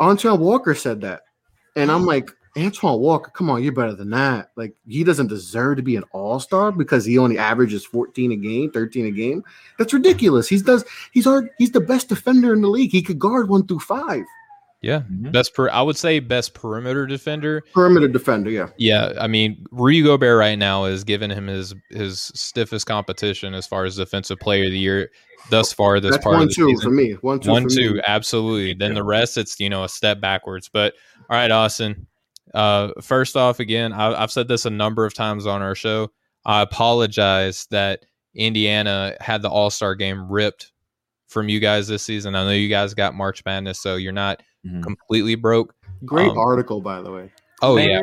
[0.00, 1.22] Antoine Walker said that,
[1.74, 4.50] and I'm like, Antoine Walker, come on, you're better than that.
[4.56, 8.70] Like he doesn't deserve to be an all-star because he only averages 14 a game,
[8.70, 9.42] 13 a game.
[9.78, 10.48] That's ridiculous.
[10.48, 12.92] He's does he's our he's the best defender in the league.
[12.92, 14.24] He could guard one through five.
[14.82, 15.30] Yeah, mm-hmm.
[15.30, 17.62] best per I would say best perimeter defender.
[17.72, 18.68] Perimeter defender, yeah.
[18.76, 23.66] Yeah, I mean Rudy Gobert right now is giving him his his stiffest competition as
[23.66, 25.10] far as defensive player of the year
[25.50, 26.00] thus far.
[26.00, 26.82] This That's part one of the two season.
[26.82, 27.12] for me.
[27.14, 27.50] One two.
[27.50, 28.02] One two, me.
[28.06, 28.74] absolutely.
[28.74, 30.68] Then the rest, it's you know a step backwards.
[30.72, 30.94] But
[31.30, 32.06] all right, Austin.
[32.54, 36.10] Uh, first off, again, I, I've said this a number of times on our show.
[36.46, 40.72] I apologize that Indiana had the All Star game ripped
[41.28, 42.34] from you guys this season.
[42.34, 44.82] I know you guys got March Madness, so you're not mm-hmm.
[44.82, 45.74] completely broke.
[46.04, 47.32] Great um, article, by the way.
[47.62, 48.00] Oh yeah,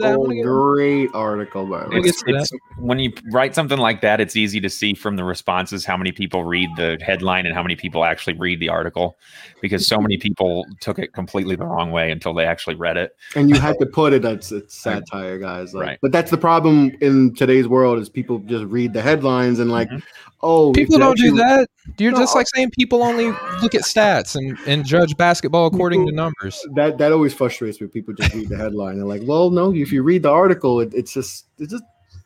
[0.00, 0.42] article.
[0.42, 1.96] Great article, by the way.
[2.04, 5.84] It's, it's, when you write something like that, it's easy to see from the responses
[5.84, 9.16] how many people read the headline and how many people actually read the article,
[9.60, 13.16] because so many people took it completely the wrong way until they actually read it.
[13.36, 15.74] And you had to put it as it's satire, guys.
[15.74, 15.98] Like, right.
[16.00, 19.88] But that's the problem in today's world is people just read the headlines and like,
[19.88, 19.98] mm-hmm.
[20.42, 21.68] oh, people don't do that.
[21.98, 22.18] You're no.
[22.18, 23.26] just like saying people only
[23.60, 26.64] look at stats and, and judge basketball according people, to numbers.
[26.74, 27.88] That that always frustrates me.
[27.88, 28.98] People just read the headline.
[28.98, 31.84] They're like, well, no, if you read the article, it, it's just it's just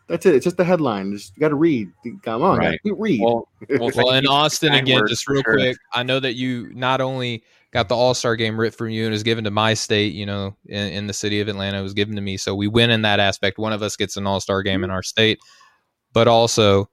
[0.09, 0.35] that's it.
[0.35, 1.12] It's just the headline.
[1.12, 1.88] Just you got to read.
[2.23, 2.81] Come on, right.
[2.85, 3.21] read.
[3.21, 5.55] Well, well, well in Austin again, just real sure.
[5.55, 5.77] quick.
[5.92, 7.42] I know that you not only
[7.73, 10.12] got the All Star game ripped from you and was given to my state.
[10.12, 12.37] You know, in, in, the city of Atlanta, it was given to me.
[12.37, 13.59] So we win in that aspect.
[13.59, 15.40] One of us gets an All Star game in our state,
[16.12, 16.88] but also,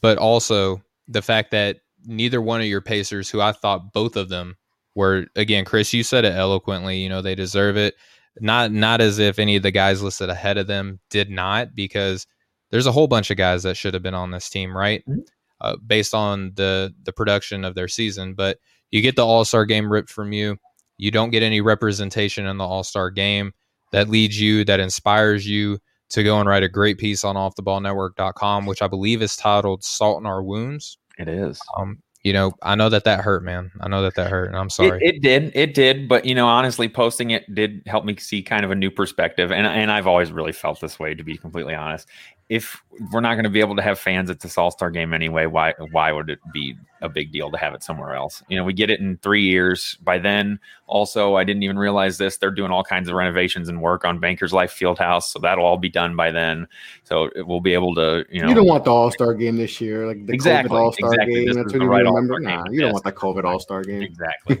[0.00, 4.28] but also the fact that neither one of your Pacers, who I thought both of
[4.28, 4.56] them
[4.94, 6.98] were, again, Chris, you said it eloquently.
[6.98, 7.94] You know, they deserve it.
[8.40, 12.26] Not not as if any of the guys listed ahead of them did not, because
[12.70, 15.02] there's a whole bunch of guys that should have been on this team, right?
[15.08, 15.20] Mm-hmm.
[15.60, 18.58] Uh, based on the the production of their season, but
[18.90, 20.56] you get the All Star game ripped from you.
[20.98, 23.52] You don't get any representation in the All Star game
[23.92, 25.78] that leads you, that inspires you
[26.10, 30.20] to go and write a great piece on offtheballnetwork.com, which I believe is titled "Salt
[30.20, 31.60] in Our Wounds." It is.
[31.76, 33.72] Um, you know, I know that that hurt, man.
[33.80, 35.00] I know that that hurt, and I'm sorry.
[35.02, 38.42] It, it, did, it did, but you know, honestly, posting it did help me see
[38.42, 41.38] kind of a new perspective, and and I've always really felt this way, to be
[41.38, 42.06] completely honest
[42.48, 42.82] if
[43.12, 45.46] we're not going to be able to have fans at this All Star game anyway,
[45.46, 48.42] why why would it be a big deal to have it somewhere else?
[48.48, 49.98] You know, we get it in three years.
[50.02, 52.38] By then, also, I didn't even realize this.
[52.38, 55.76] They're doing all kinds of renovations and work on Bankers Life Fieldhouse, so that'll all
[55.76, 56.66] be done by then.
[57.04, 59.80] So we'll be able to, you know, you don't want the All Star game this
[59.80, 61.44] year, like the exactly, All Star exactly.
[61.44, 61.54] game.
[61.54, 62.40] That's what you right remember.
[62.40, 64.02] Nah, you don't want the COVID All Star game.
[64.02, 64.58] Exactly.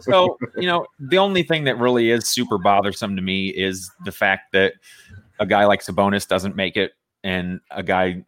[0.00, 4.12] so you know, the only thing that really is super bothersome to me is the
[4.12, 4.74] fact that
[5.38, 6.92] a guy like Sabonis doesn't make it
[7.24, 8.24] and a guy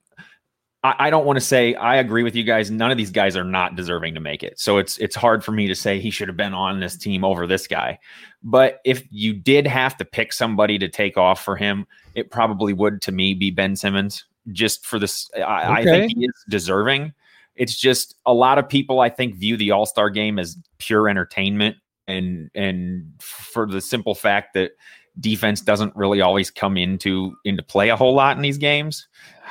[0.98, 2.70] I, don't want to say I agree with you guys.
[2.70, 4.58] None of these guys are not deserving to make it.
[4.58, 7.24] So it's it's hard for me to say he should have been on this team
[7.24, 7.98] over this guy.
[8.42, 12.72] But if you did have to pick somebody to take off for him, it probably
[12.72, 14.24] would to me be Ben Simmons.
[14.52, 15.72] Just for this, I, okay.
[15.72, 17.12] I think he is deserving.
[17.56, 21.08] It's just a lot of people I think view the All Star game as pure
[21.08, 24.72] entertainment, and and for the simple fact that
[25.20, 29.08] defense doesn't really always come into into play a whole lot in these games.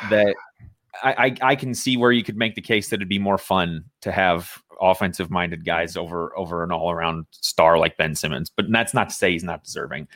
[0.09, 0.35] That
[1.03, 3.37] I, I, I can see where you could make the case that it'd be more
[3.37, 8.49] fun to have offensive minded guys over over an all around star like Ben Simmons.
[8.49, 10.07] But that's not to say he's not deserving.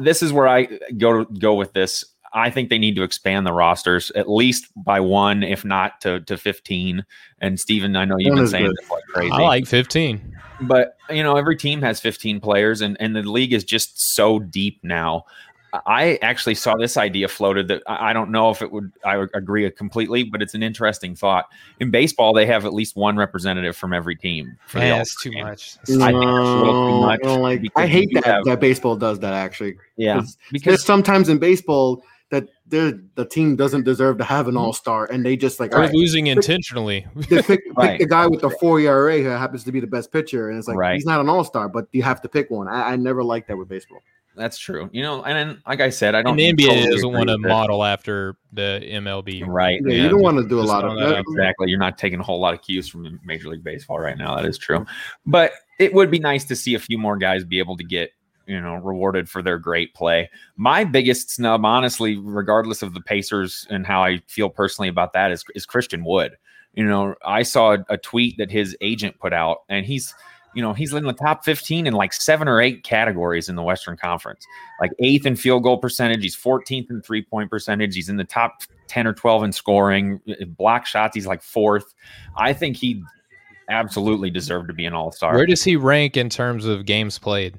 [0.00, 0.66] This is where I
[0.98, 2.04] go go with this.
[2.32, 6.20] I think they need to expand the rosters at least by one, if not to
[6.20, 7.04] to fifteen.
[7.40, 9.32] And Steven, I know you've been saying this like crazy.
[9.32, 10.36] I like fifteen.
[10.60, 14.38] But you know every team has 15 players and, and the league is just so
[14.38, 15.24] deep now.
[15.86, 19.30] I actually saw this idea floated that i don't know if it would i would
[19.34, 21.46] agree completely but it's an interesting thought.
[21.78, 25.30] In baseball they have at least one representative from every team for yeah, that's too
[25.30, 25.76] much.
[25.88, 28.58] No, i think it's a little too much I, like, I hate that have, that
[28.60, 29.76] baseball does that actually.
[29.96, 34.64] Yeah because sometimes in baseball that the team doesn't deserve to have an mm-hmm.
[34.64, 37.06] all star, and they just like are right, losing pick, intentionally.
[37.28, 37.90] They pick, right.
[37.90, 40.58] pick, the guy with the four ERA who happens to be the best pitcher, and
[40.58, 40.94] it's like right.
[40.94, 42.68] he's not an all star, but you have to pick one.
[42.68, 44.00] I, I never liked that with baseball.
[44.36, 44.88] That's true.
[44.92, 46.38] You know, and then, like I said, I don't.
[46.38, 49.80] And the NBA totally doesn't want to model after the MLB, right?
[49.84, 50.02] Yeah, yeah.
[50.04, 51.18] you don't want to do a lot of that.
[51.18, 51.68] Exactly.
[51.68, 54.36] You're not taking a whole lot of cues from Major League Baseball right now.
[54.36, 54.86] That is true,
[55.26, 58.12] but it would be nice to see a few more guys be able to get
[58.50, 60.28] you know rewarded for their great play.
[60.56, 65.30] My biggest snub, honestly, regardless of the Pacers and how I feel personally about that,
[65.30, 66.36] is is Christian Wood.
[66.74, 70.14] You know, I saw a, a tweet that his agent put out, and he's
[70.54, 73.62] you know, he's in the top 15 in like seven or eight categories in the
[73.62, 74.44] Western Conference,
[74.80, 76.22] like eighth in field goal percentage.
[76.22, 77.94] He's 14th in three point percentage.
[77.94, 80.20] He's in the top 10 or 12 in scoring.
[80.26, 81.94] Eh, block shots, he's like fourth.
[82.36, 83.02] I think he
[83.68, 85.36] absolutely deserved to be an all star.
[85.36, 87.54] Where does he rank in terms of games played?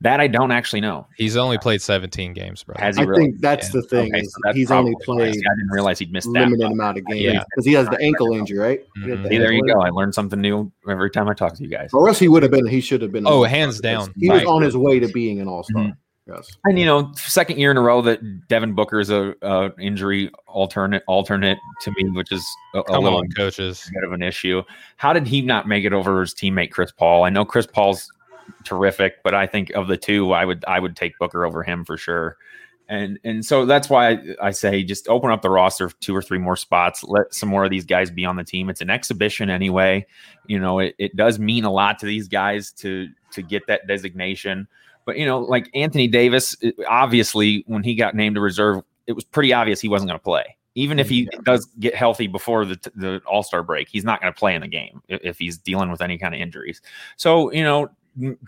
[0.00, 1.06] That I don't actually know.
[1.16, 2.76] He's only played 17 games, bro.
[2.78, 3.24] Has he I really?
[3.24, 3.80] think that's yeah.
[3.80, 4.14] the thing.
[4.14, 5.34] Okay, so he's only played.
[5.34, 7.70] I didn't realize he'd missed limited that amount of games because yeah.
[7.70, 8.80] he has the ankle injury, right?
[8.98, 9.22] Mm-hmm.
[9.24, 9.80] The there you go.
[9.80, 11.90] I learned something new every time I talk to you guys.
[11.92, 12.66] Or else he would have been.
[12.66, 13.26] He should have been.
[13.26, 14.12] Oh, hands down.
[14.16, 15.82] He was on his way to being an all star.
[15.82, 15.90] Mm-hmm.
[16.26, 16.56] Yes.
[16.64, 20.30] And you know, second year in a row that Devin Booker is a, a injury
[20.46, 24.62] alternate alternate to me, which is a, a little on, coaches bit of an issue.
[24.96, 27.24] How did he not make it over his teammate Chris Paul?
[27.24, 28.10] I know Chris Paul's
[28.64, 31.84] terrific, but I think of the two, I would I would take Booker over him
[31.84, 32.36] for sure.
[32.88, 36.20] And and so that's why I, I say just open up the roster two or
[36.20, 37.02] three more spots.
[37.02, 38.68] Let some more of these guys be on the team.
[38.68, 40.06] It's an exhibition anyway.
[40.46, 43.86] You know, it, it does mean a lot to these guys to to get that
[43.86, 44.68] designation.
[45.06, 46.56] But you know, like Anthony Davis,
[46.88, 50.24] obviously when he got named to reserve, it was pretty obvious he wasn't going to
[50.24, 50.56] play.
[50.76, 51.38] Even if he yeah.
[51.44, 54.60] does get healthy before the the All Star break, he's not going to play in
[54.60, 56.82] the game if he's dealing with any kind of injuries.
[57.16, 57.88] So you know,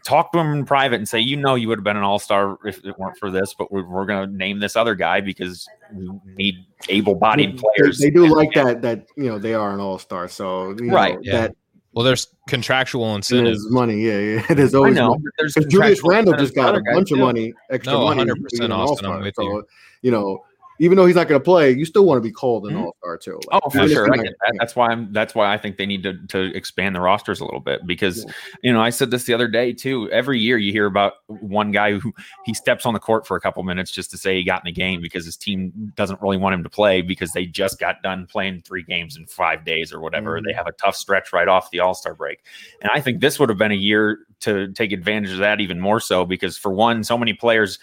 [0.04, 2.18] talk to him in private and say, you know, you would have been an all
[2.18, 5.20] star if it weren't for this, but we're, we're going to name this other guy
[5.20, 7.98] because we need able bodied players.
[7.98, 10.28] They, they do like that, that, you know, they are an all star.
[10.28, 11.14] So, right.
[11.14, 11.40] Know, yeah.
[11.40, 11.56] that,
[11.92, 13.70] well, there's contractual incentives.
[13.70, 14.46] money, yeah, yeah.
[14.54, 18.04] There's always I know, there's Julius Randle just got a bunch of money, extra no,
[18.04, 18.22] money.
[18.22, 19.66] 100% Austin, I'm with so, you.
[20.02, 20.44] You know,
[20.78, 22.84] even though he's not going to play, you still want to be called an mm-hmm.
[22.84, 23.40] all star too.
[23.50, 24.06] Like, oh, for sure.
[24.08, 24.34] That.
[24.58, 25.12] That's why I'm.
[25.12, 28.24] That's why I think they need to to expand the rosters a little bit because
[28.24, 28.32] yeah.
[28.62, 30.10] you know I said this the other day too.
[30.10, 32.12] Every year you hear about one guy who
[32.44, 34.66] he steps on the court for a couple minutes just to say he got in
[34.66, 38.02] the game because his team doesn't really want him to play because they just got
[38.02, 40.36] done playing three games in five days or whatever.
[40.36, 40.46] Mm-hmm.
[40.46, 42.44] They have a tough stretch right off the All Star break,
[42.80, 45.80] and I think this would have been a year to take advantage of that even
[45.80, 47.78] more so because for one, so many players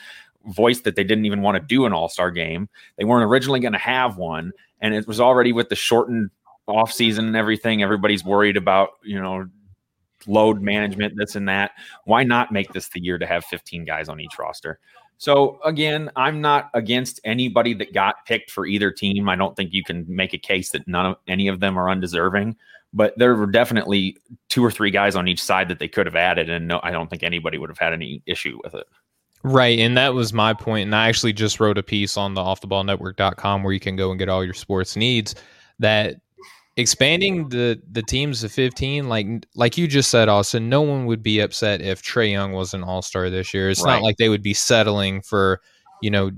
[0.45, 2.69] voiced that they didn't even want to do an all-star game.
[2.97, 6.29] They weren't originally going to have one, and it was already with the shortened
[6.67, 7.83] off season and everything.
[7.83, 9.47] Everybody's worried about you know
[10.27, 11.71] load management, this and that.
[12.05, 14.79] Why not make this the year to have 15 guys on each roster?
[15.17, 19.29] So again, I'm not against anybody that got picked for either team.
[19.29, 21.89] I don't think you can make a case that none of any of them are
[21.89, 22.55] undeserving,
[22.93, 24.17] but there were definitely
[24.49, 26.91] two or three guys on each side that they could have added, and no, I
[26.91, 28.87] don't think anybody would have had any issue with it.
[29.43, 29.79] Right.
[29.79, 30.85] And that was my point.
[30.85, 33.79] And I actually just wrote a piece on the off the ball offtheballnetwork.com where you
[33.79, 35.35] can go and get all your sports needs
[35.79, 36.15] that
[36.75, 41.21] expanding the the teams to 15 like like you just said austin no one would
[41.21, 43.93] be upset if trey young was an all-star this year it's right.
[43.93, 45.61] not like they would be settling for
[46.01, 46.31] you know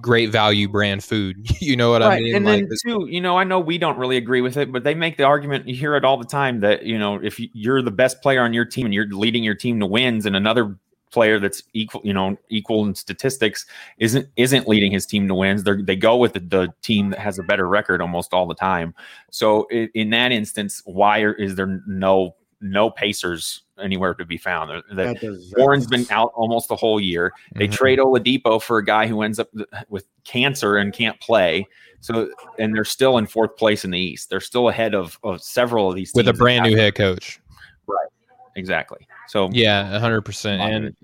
[0.00, 2.16] great value brand food you know what right.
[2.16, 4.56] i mean and like, then too you know i know we don't really agree with
[4.56, 7.20] it but they make the argument you hear it all the time that you know
[7.22, 10.26] if you're the best player on your team and you're leading your team to wins
[10.26, 10.76] and another
[11.10, 13.66] player that's equal, you know, equal in statistics
[13.98, 15.64] isn't isn't leading his team to wins.
[15.64, 18.54] They they go with the, the, team that has a better record almost all the
[18.54, 18.94] time.
[19.30, 24.36] So in, in that instance, why are, is there no no Pacers anywhere to be
[24.36, 24.82] found?
[24.92, 27.32] That Warren's been out almost the whole year.
[27.54, 27.74] They mm-hmm.
[27.74, 29.48] trade Oladipo for a guy who ends up
[29.88, 31.66] with cancer and can't play.
[32.00, 34.30] So and they're still in fourth place in the East.
[34.30, 37.40] They're still ahead of, of several of these with a brand new head coach.
[37.86, 38.08] Right.
[38.56, 39.06] Exactly.
[39.28, 40.60] So yeah, hundred percent.
[40.60, 40.96] And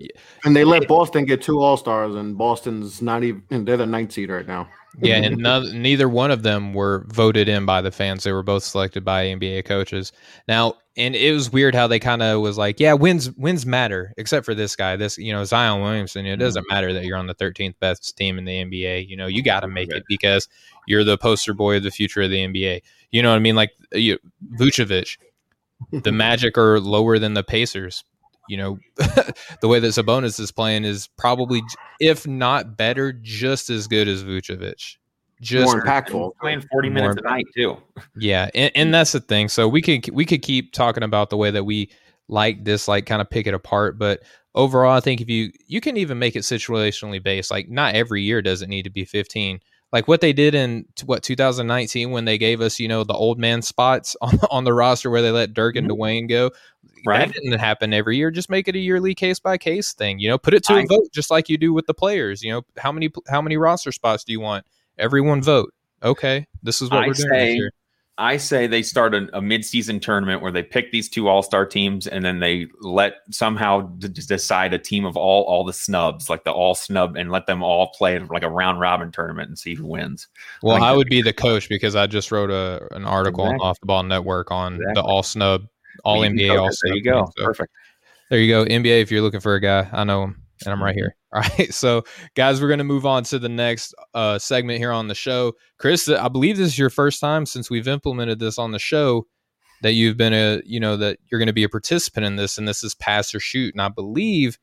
[0.43, 4.11] and they let Boston get two All Stars, and Boston's not even they're the ninth
[4.11, 4.67] seed right now.
[4.99, 8.23] Yeah, and no, neither one of them were voted in by the fans.
[8.23, 10.11] They were both selected by NBA coaches.
[10.47, 14.13] Now, and it was weird how they kind of was like, yeah, wins wins matter,
[14.17, 14.95] except for this guy.
[14.95, 16.25] This you know Zion Williamson.
[16.25, 16.73] It doesn't mm-hmm.
[16.73, 19.07] matter that you're on the 13th best team in the NBA.
[19.07, 20.47] You know, you got to make it because
[20.87, 22.81] you're the poster boy of the future of the NBA.
[23.11, 23.55] You know what I mean?
[23.55, 24.17] Like you,
[24.57, 25.17] Vucevic,
[25.91, 28.03] the Magic are lower than the Pacers
[28.47, 28.79] you know,
[29.61, 31.61] the way that Sabonis is playing is probably,
[31.99, 34.97] if not better, just as good as Vucevic.
[35.39, 36.31] Just more impactful.
[36.41, 37.77] Playing forty minutes a night too.
[38.17, 39.49] Yeah, and, and that's the thing.
[39.49, 41.91] So we could we could keep talking about the way that we
[42.27, 43.99] like this, like kind of pick it apart.
[43.99, 44.23] But
[44.55, 47.51] overall, I think if you you can even make it situationally based.
[47.51, 49.59] Like not every year does it need to be fifteen
[49.91, 53.39] like what they did in what 2019 when they gave us you know the old
[53.39, 56.01] man spots on, on the roster where they let Dirk and mm-hmm.
[56.01, 56.51] Dwyane go.
[57.05, 57.27] Right.
[57.27, 58.31] That didn't happen every year.
[58.31, 60.19] Just make it a yearly case by case thing.
[60.19, 62.43] You know, put it to I, a vote just like you do with the players.
[62.43, 64.65] You know, how many how many roster spots do you want?
[64.97, 65.73] Everyone vote.
[66.03, 67.29] Okay, this is what I we're doing.
[67.29, 67.59] Say,
[68.19, 72.07] I say they start a, a mid-season tournament where they pick these two all-star teams,
[72.07, 76.43] and then they let somehow d- decide a team of all all the snubs, like
[76.43, 79.75] the all snub, and let them all play like a round robin tournament and see
[79.75, 80.27] who wins.
[80.63, 83.63] Well, I, I would be the coach because I just wrote a an article exactly.
[83.63, 84.93] on Off the Ball Network on exactly.
[84.95, 85.67] the all snub,
[86.03, 86.69] all NBA, all.
[86.83, 87.71] There you go, so, perfect.
[88.29, 89.01] There you go, NBA.
[89.01, 91.15] If you're looking for a guy, I know him and I'm right here.
[91.33, 91.73] All right.
[91.73, 92.03] So,
[92.35, 95.53] guys, we're going to move on to the next uh, segment here on the show.
[95.77, 99.27] Chris, I believe this is your first time since we've implemented this on the show
[99.81, 102.57] that you've been a, you know, that you're going to be a participant in this,
[102.57, 103.73] and this is pass or shoot.
[103.73, 104.57] And I believe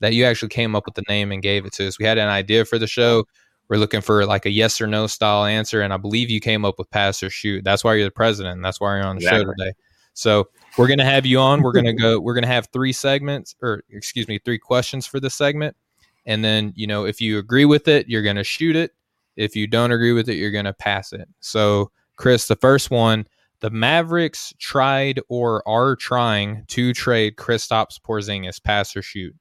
[0.00, 1.98] that you actually came up with the name and gave it to us.
[1.98, 3.24] We had an idea for the show.
[3.68, 6.64] We're looking for like a yes or no style answer, and I believe you came
[6.64, 7.64] up with pass or shoot.
[7.64, 8.62] That's why you're the president.
[8.62, 9.44] that's why you're on the exactly.
[9.44, 9.72] show today.
[10.14, 10.48] So
[10.80, 11.62] we're gonna have you on.
[11.62, 12.18] We're gonna go.
[12.18, 15.76] We're gonna have three segments, or excuse me, three questions for the segment.
[16.24, 18.92] And then you know, if you agree with it, you're gonna shoot it.
[19.36, 21.28] If you don't agree with it, you're gonna pass it.
[21.40, 23.26] So, Chris, the first one:
[23.60, 29.36] the Mavericks tried or are trying to trade Kristaps Porzingis, pass or shoot.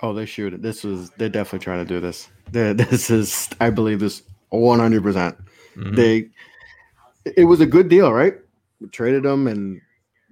[0.00, 0.62] Oh, they shoot it.
[0.62, 2.28] This was they're definitely trying to do this.
[2.50, 5.02] They're, this is, I believe, this 100.
[5.02, 5.06] Mm-hmm.
[5.06, 5.36] percent
[5.94, 6.28] They,
[7.36, 8.34] it was a good deal, right?
[8.80, 9.80] We traded them and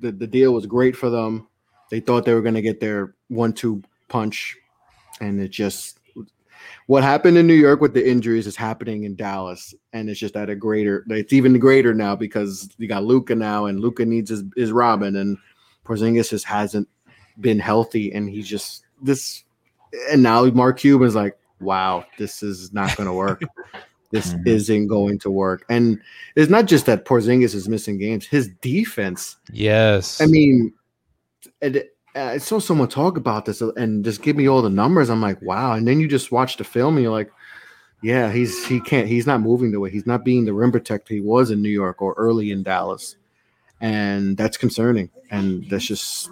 [0.03, 1.49] the, the deal was great for them.
[1.91, 4.57] They thought they were going to get their one two punch
[5.21, 5.99] and it just
[6.87, 10.37] what happened in New York with the injuries is happening in Dallas, and it's just
[10.37, 11.05] at a greater.
[11.09, 15.17] It's even greater now because you got Luka now, and Luka needs his, his Robin,
[15.17, 15.39] and
[15.85, 16.89] Porzingis just hasn't
[17.41, 19.45] been healthy, and he's just this.
[20.11, 23.43] And now Mark Cuban's like, wow, this is not going to work.
[24.13, 24.47] this mm-hmm.
[24.47, 25.65] isn't going to work.
[25.69, 26.01] And
[26.37, 29.37] it's not just that Porzingis is missing games; his defense.
[29.51, 30.73] Yes, I mean,
[31.61, 35.09] it, I saw someone talk about this and just give me all the numbers.
[35.09, 35.73] I'm like, wow.
[35.73, 37.33] And then you just watch the film and you're like,
[38.03, 41.15] yeah, he's he can't he's not moving the way he's not being the rim protector
[41.15, 43.17] he was in New York or early in Dallas.
[43.81, 45.11] And that's concerning.
[45.31, 46.31] And that's just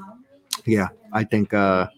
[0.66, 1.88] yeah, I think uh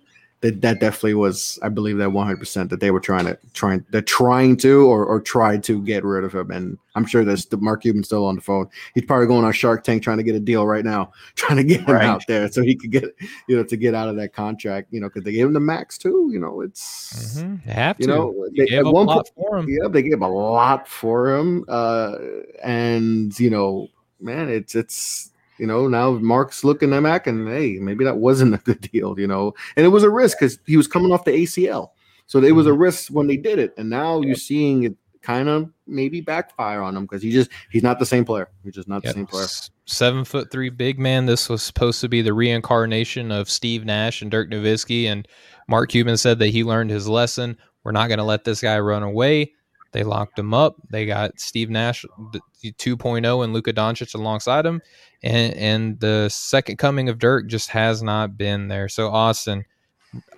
[0.42, 4.02] that that definitely was I believe that 100% that they were trying to trying they're
[4.02, 7.56] trying to or or tried to get rid of him and I'm sure that's the
[7.56, 8.68] Mark Cuban's still on the phone.
[8.94, 11.64] He's probably going on Shark Tank trying to get a deal right now, trying to
[11.64, 12.04] get him right.
[12.04, 13.04] out there so he could get
[13.48, 15.60] you know to get out of that contract, you know, cuz they gave him the
[15.60, 17.56] max too, you know, it's mm-hmm.
[17.70, 18.12] have you to.
[18.12, 19.66] know, they, at one point, for him.
[19.68, 22.18] Yeah, they gave a lot for him uh
[22.62, 23.88] and you know,
[24.20, 25.31] man, it's it's
[25.62, 29.14] you know, now Mark's looking at Mac and hey, maybe that wasn't a good deal,
[29.16, 29.54] you know.
[29.76, 31.90] And it was a risk because he was coming off the ACL.
[32.26, 32.82] So it was a mm-hmm.
[32.82, 33.72] risk when they did it.
[33.78, 34.26] And now yeah.
[34.26, 38.06] you're seeing it kind of maybe backfire on him because he just he's not the
[38.06, 38.48] same player.
[38.64, 39.14] He's just not yep.
[39.14, 39.46] the same player.
[39.86, 41.26] Seven foot three big man.
[41.26, 45.04] This was supposed to be the reincarnation of Steve Nash and Dirk Nowitzki.
[45.04, 45.28] And
[45.68, 47.56] Mark Cuban said that he learned his lesson.
[47.84, 49.52] We're not going to let this guy run away.
[49.92, 50.76] They locked him up.
[50.90, 52.04] They got Steve Nash
[52.64, 54.80] 2.0 and Luka Doncic alongside him,
[55.22, 58.88] and and the second coming of Dirk just has not been there.
[58.88, 59.64] So Austin,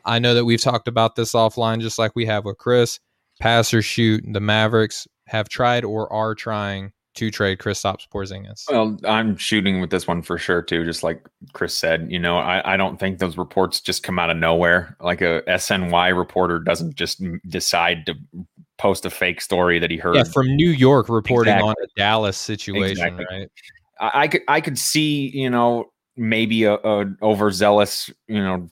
[0.05, 3.00] I know that we've talked about this offline, just like we have with Chris.
[3.40, 8.64] Pass or shoot, the Mavericks have tried or are trying to trade Kristaps Porzingis.
[8.70, 10.84] Well, I'm shooting with this one for sure too.
[10.84, 14.30] Just like Chris said, you know, I, I don't think those reports just come out
[14.30, 14.96] of nowhere.
[15.00, 18.14] Like a SNY reporter doesn't just decide to
[18.78, 20.16] post a fake story that he heard.
[20.16, 21.68] Yeah, from New York reporting exactly.
[21.68, 23.26] on a Dallas situation, exactly.
[23.30, 23.50] right?
[24.00, 28.68] I, I, could I could see you know maybe a, a, overzealous you know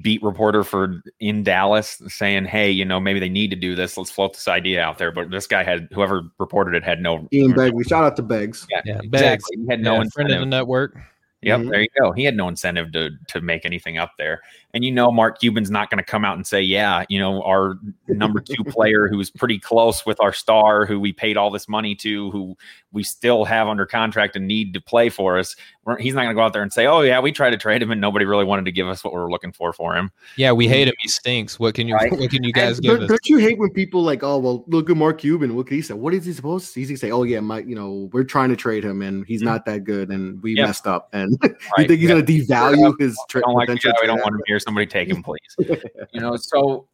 [0.00, 3.96] beat reporter for in Dallas saying hey you know maybe they need to do this.
[3.96, 5.12] Let's float this idea out there.
[5.12, 7.88] But this guy had whoever reported it had no Ian Begley.
[7.88, 8.66] Shout out to Beggs.
[8.70, 9.56] Yeah, yeah exactly.
[9.58, 10.96] He had no yeah, friend of the network
[11.44, 11.68] Yep, mm-hmm.
[11.68, 12.12] there you go.
[12.12, 14.40] He had no incentive to to make anything up there.
[14.72, 17.42] And you know, Mark Cuban's not going to come out and say, "Yeah, you know,
[17.42, 17.78] our
[18.08, 21.94] number two player who's pretty close with our star, who we paid all this money
[21.96, 22.56] to, who
[22.94, 25.54] we still have under contract and need to play for us."
[25.98, 27.82] He's not going to go out there and say, "Oh yeah, we tried to trade
[27.82, 30.10] him and nobody really wanted to give us what we were looking for for him."
[30.36, 30.94] Yeah, we hate him.
[31.00, 31.58] He stinks.
[31.58, 32.10] What can you right?
[32.18, 33.08] What can you guys and give don't, us?
[33.08, 35.54] Don't you hate when people like, "Oh well, look at Mark Cuban.
[35.54, 35.94] What can he say?
[35.94, 38.56] What is he supposed to?" He say, "Oh yeah, my, you know, we're trying to
[38.56, 39.50] trade him and he's mm-hmm.
[39.50, 40.68] not that good and we yep.
[40.68, 41.54] messed up." And right.
[41.78, 43.92] you think he's going to devalue his tra- don't like potential?
[44.00, 45.40] We don't want to hear somebody take him, please.
[46.12, 46.86] you know, so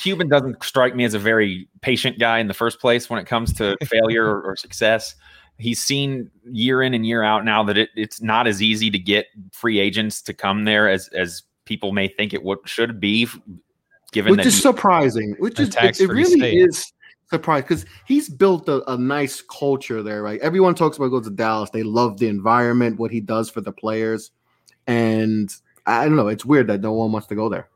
[0.00, 3.26] Cuban doesn't strike me as a very patient guy in the first place when it
[3.26, 5.14] comes to failure or, or, success.
[5.58, 8.98] He's seen year in and year out now that it, it's not as easy to
[8.98, 13.28] get free agents to come there as as people may think it would should be.
[14.12, 16.54] Given which is surprising, which is it, it really state.
[16.54, 16.92] is
[17.30, 20.40] surprised because he's built a, a, nice culture there, right?
[20.40, 21.70] Everyone talks about going to Dallas.
[21.70, 24.32] They love the environment, what he does for the players.
[24.88, 25.54] And
[25.86, 27.68] I don't know, it's weird that no one wants to go there.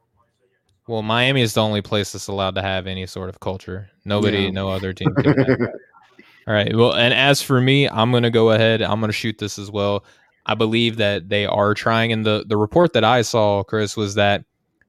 [0.87, 3.91] Well, Miami is the only place that's allowed to have any sort of culture.
[4.05, 4.51] Nobody, yeah.
[4.51, 5.68] no other team can.
[6.47, 6.76] All right.
[6.76, 8.82] Well, and as for me, I'm going to go ahead.
[8.82, 10.05] I'm going to shoot this as well.
[10.45, 12.12] I believe that they are trying.
[12.12, 14.43] And the, the report that I saw, Chris, was that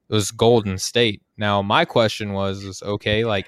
[0.09, 1.21] it was Golden State.
[1.37, 3.45] Now, my question was, was okay, like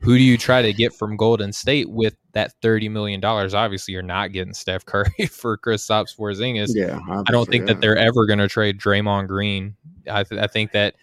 [0.00, 3.54] who do you try to get from Golden State with that thirty million dollars?
[3.54, 6.70] Obviously, you're not getting Steph Curry for Kristaps Porzingis.
[6.72, 7.74] Yeah, I don't think yeah.
[7.74, 9.76] that they're ever going to trade Draymond Green.
[10.10, 10.94] I, th- I think that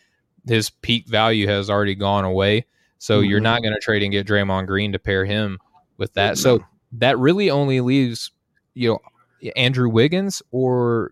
[0.48, 2.66] his peak value has already gone away.
[2.98, 3.30] So mm-hmm.
[3.30, 5.60] you're not going to trade and get Draymond Green to pair him
[5.98, 6.38] with that.
[6.38, 8.32] So that really only leaves
[8.74, 11.12] you know Andrew Wiggins or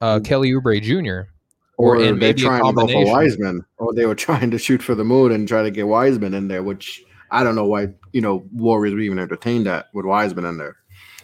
[0.00, 0.24] uh, mm-hmm.
[0.24, 1.30] Kelly Oubre Jr.
[1.78, 4.94] Or, or they're trying to go for Wiseman, or they were trying to shoot for
[4.94, 8.20] the moon and try to get Wiseman in there, which I don't know why you
[8.20, 10.76] know Warriors would even entertain that with Wiseman in there.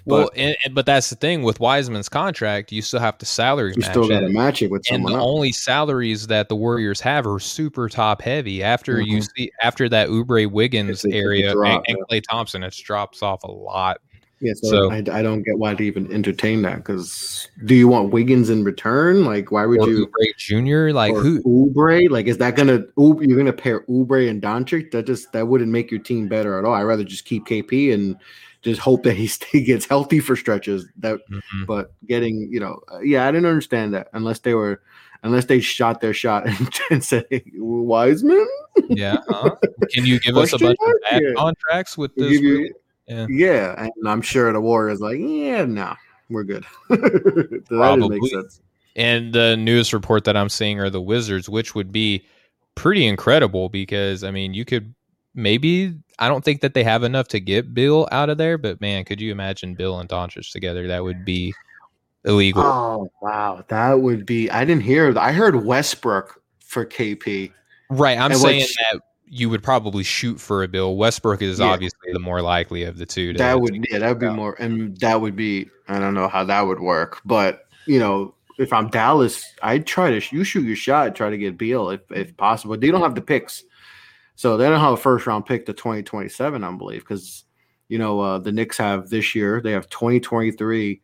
[0.09, 3.75] But, well, and, but that's the thing with Wiseman's contract, you still have to salary.
[3.77, 5.23] You still got to match it with and the else.
[5.23, 8.63] only salaries that the Warriors have are super top heavy.
[8.63, 9.11] After mm-hmm.
[9.11, 13.43] you see after that Oubre Wiggins area drop, and, and Klay Thompson, it drops off
[13.45, 14.01] a lot.
[14.41, 16.77] Yeah, so, so I, I, don't get why to even entertain that.
[16.77, 19.25] Because do you want Wiggins in return?
[19.25, 20.07] Like, why would you?
[20.07, 21.43] Oubre Junior, like who?
[21.43, 22.85] Oubre, like, is that gonna?
[22.97, 24.93] You're gonna pair Oubre and Doncic?
[24.93, 26.73] That just that wouldn't make your team better at all.
[26.73, 28.17] I'd rather just keep KP and
[28.63, 30.87] just hope that he stay, gets healthy for stretches.
[30.99, 31.65] That, mm-hmm.
[31.65, 34.83] but getting, you know, uh, yeah, I didn't understand that unless they were,
[35.23, 38.47] unless they shot their shot and, and said hey, Wiseman.
[38.89, 39.19] yeah.
[39.29, 39.57] Huh?
[39.93, 42.41] Can you give us a bunch of bad contracts with this?
[42.41, 42.75] You,
[43.07, 43.27] yeah.
[43.31, 45.95] yeah, and I'm sure the Warriors like, yeah, no,
[46.29, 46.65] we're good.
[47.69, 48.21] Probably.
[48.97, 52.25] And the newest report that I'm seeing are the Wizards, which would be
[52.75, 54.95] pretty incredible because I mean, you could
[55.39, 58.81] maybe I don't think that they have enough to get Beal out of there, but
[58.81, 60.89] man, could you imagine Beal and Doncic together?
[60.89, 61.55] That would be
[62.25, 62.63] illegal.
[62.63, 64.51] Oh wow, that would be.
[64.51, 65.17] I didn't hear.
[65.17, 67.53] I heard Westbrook for KP.
[67.89, 70.97] Right, I'm and saying which, that you would probably shoot for a Beal.
[70.97, 71.67] Westbrook is yeah.
[71.67, 73.33] obviously the more likely of the two.
[73.35, 75.71] That would yeah, that would be more, and that would be.
[75.87, 80.19] I don't know how that would work, but you know, if I'm Dallas, I'd try
[80.19, 82.77] to you shoot your shot, try to get Beal if if possible.
[82.77, 83.63] They don't have the picks,
[84.39, 87.43] so they don't have a first round pick to 2027, I believe, because
[87.89, 89.61] you know uh, the Knicks have this year.
[89.61, 91.01] They have 2023,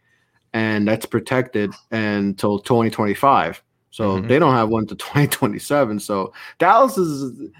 [0.52, 3.60] and that's protected until 2025.
[3.90, 4.28] So mm-hmm.
[4.28, 5.98] they don't have one to 2027.
[5.98, 7.50] So Dallas is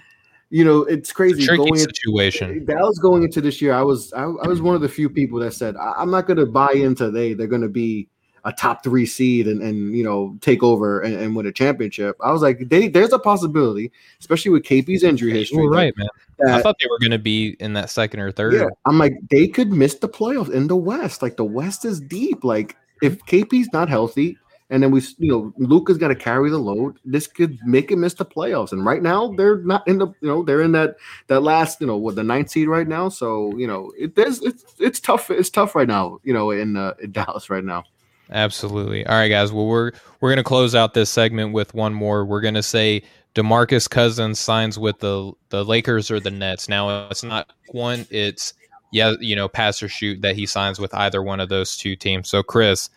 [0.49, 1.43] you know, it's crazy.
[1.43, 2.53] It's going situation.
[2.53, 5.11] Into, Dallas going into this year, I was I, I, was one of the few
[5.11, 8.09] people that said I, am not going to buy into they they're going to be
[8.45, 12.17] a top three seed and and you know take over and, and win a championship.
[12.23, 13.91] I was like, they, there's a possibility,
[14.21, 15.63] especially with KP's injury history.
[15.63, 16.09] You're right, man.
[16.39, 18.55] That, I thought they were going to be in that second or third.
[18.55, 21.23] Yeah, I'm like they could miss the playoffs in the West.
[21.23, 22.45] Like the West is deep.
[22.45, 24.39] Like if KP's not healthy,
[24.71, 26.99] and then we, you know, Luka's got to carry the load.
[27.05, 28.73] This could make him miss the playoffs.
[28.73, 30.97] And right now, they're not in the, you know, they're in that
[31.29, 33.09] that last, you know, what the ninth seed right now.
[33.09, 35.31] So you know, it is it's it's tough.
[35.31, 37.85] It's tough right now, you know, in, uh, in Dallas right now.
[38.31, 39.07] Absolutely.
[39.07, 39.53] All right, guys.
[39.53, 42.25] Well, we're we're gonna close out this segment with one more.
[42.25, 43.03] We're gonna say
[43.35, 46.69] Demarcus Cousins signs with the the Lakers or the Nets.
[46.69, 48.07] Now it's not one.
[48.11, 48.55] It's
[48.93, 51.97] yeah, you know, pass or shoot that he signs with either one of those two
[51.97, 52.29] teams.
[52.29, 52.91] So, Chris,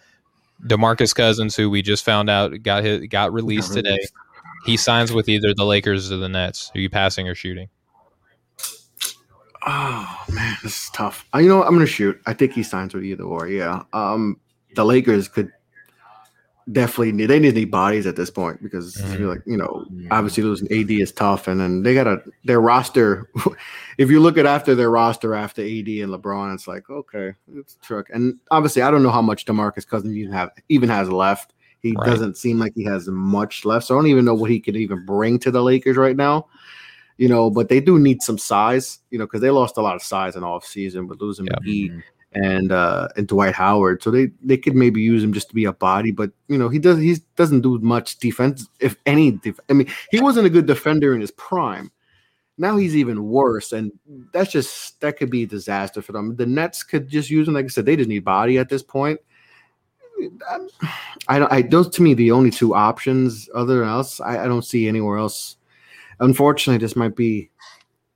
[0.64, 3.98] Demarcus Cousins, who we just found out got his, got released today,
[4.66, 6.72] he signs with either the Lakers or the Nets.
[6.76, 7.68] Are you passing or shooting?
[9.66, 11.26] Oh man, this is tough.
[11.34, 11.68] Uh, you know, what?
[11.68, 12.22] I'm gonna shoot.
[12.28, 13.48] I think he signs with either or.
[13.48, 13.82] Yeah.
[13.92, 14.40] Um,
[14.78, 15.52] the Lakers could
[16.72, 19.26] definitely need they need bodies at this point because mm-hmm.
[19.26, 23.30] like you know obviously losing AD is tough and then they got a their roster
[23.98, 27.76] if you look at after their roster after AD and LeBron it's like okay it's
[27.76, 31.10] a truck and obviously I don't know how much DeMarcus Cousins even have even has
[31.10, 32.06] left he right.
[32.06, 34.76] doesn't seem like he has much left so I don't even know what he could
[34.76, 36.48] even bring to the Lakers right now
[37.18, 39.96] you know but they do need some size you know because they lost a lot
[39.96, 41.60] of size in off season with losing yep.
[41.62, 42.00] McGee mm-hmm
[42.44, 44.04] and uh and Dwight Howard.
[44.04, 46.70] So they they could maybe use him just to be a body, but you know
[46.70, 49.32] he does he doesn't do much defense, if any.
[49.32, 51.92] Def- I mean, he wasn't a good defender in his prime.
[52.58, 53.92] Now he's even worse, and
[54.34, 56.36] that's just that could be a disaster for them.
[56.36, 58.84] The Nets could just use him, like I said, they just need body at this
[58.84, 59.20] point.
[61.28, 61.52] I don't.
[61.52, 63.50] I those to me the only two options.
[63.54, 65.58] Other than else, I, I don't see anywhere else.
[66.20, 67.52] Unfortunately, this might be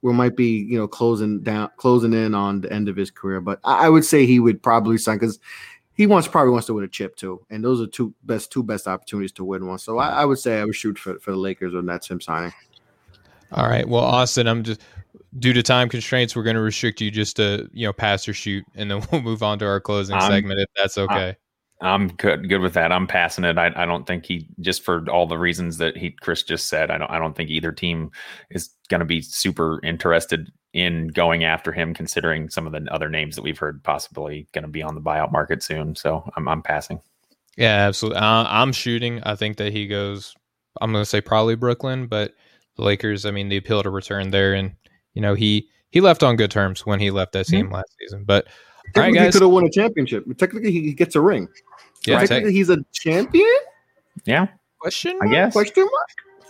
[0.02, 3.42] we might be you know closing down closing in on the end of his career
[3.42, 5.40] but i, I would say he would probably sign because
[5.94, 8.64] he wants probably wants to win a chip too and those are two best two
[8.64, 9.80] best opportunities to win one.
[9.80, 12.22] So i, I would say i would shoot for, for the lakers when that's him
[12.22, 12.54] signing.
[13.52, 13.88] All right.
[13.88, 14.82] Well austin i'm just
[15.40, 18.34] due to time constraints we're going to restrict you just to you know pass or
[18.34, 21.36] shoot and then we'll move on to our closing segment if that's okay
[21.82, 22.92] I'm good good with that.
[22.92, 23.58] I'm passing it.
[23.58, 26.92] I, I don't think he just for all the reasons that he Chris just said.
[26.92, 28.12] I don't I don't think either team
[28.52, 33.10] is going to be super interested in going after him, considering some of the other
[33.10, 35.96] names that we've heard possibly going to be on the buyout market soon.
[35.96, 37.02] So I'm I'm passing.
[37.58, 38.20] Yeah, absolutely.
[38.20, 39.22] Uh, I'm shooting.
[39.24, 40.36] I think that he goes.
[40.80, 42.34] I'm going to say probably Brooklyn, but
[42.78, 43.26] the Lakers.
[43.26, 44.74] I mean, the appeal to return there, and
[45.16, 47.76] you know he he left on good terms when he left that team mm-hmm.
[47.76, 48.24] last season.
[48.24, 48.48] But
[48.96, 50.26] all right, guys, he could have won a championship.
[50.38, 51.48] Technically, he gets a ring.
[52.06, 53.48] Yeah, technically, he's a champion.
[54.26, 54.48] Yeah.
[54.80, 55.18] Question?
[55.20, 55.30] Mark?
[55.30, 55.54] I guess.
[55.54, 55.88] Question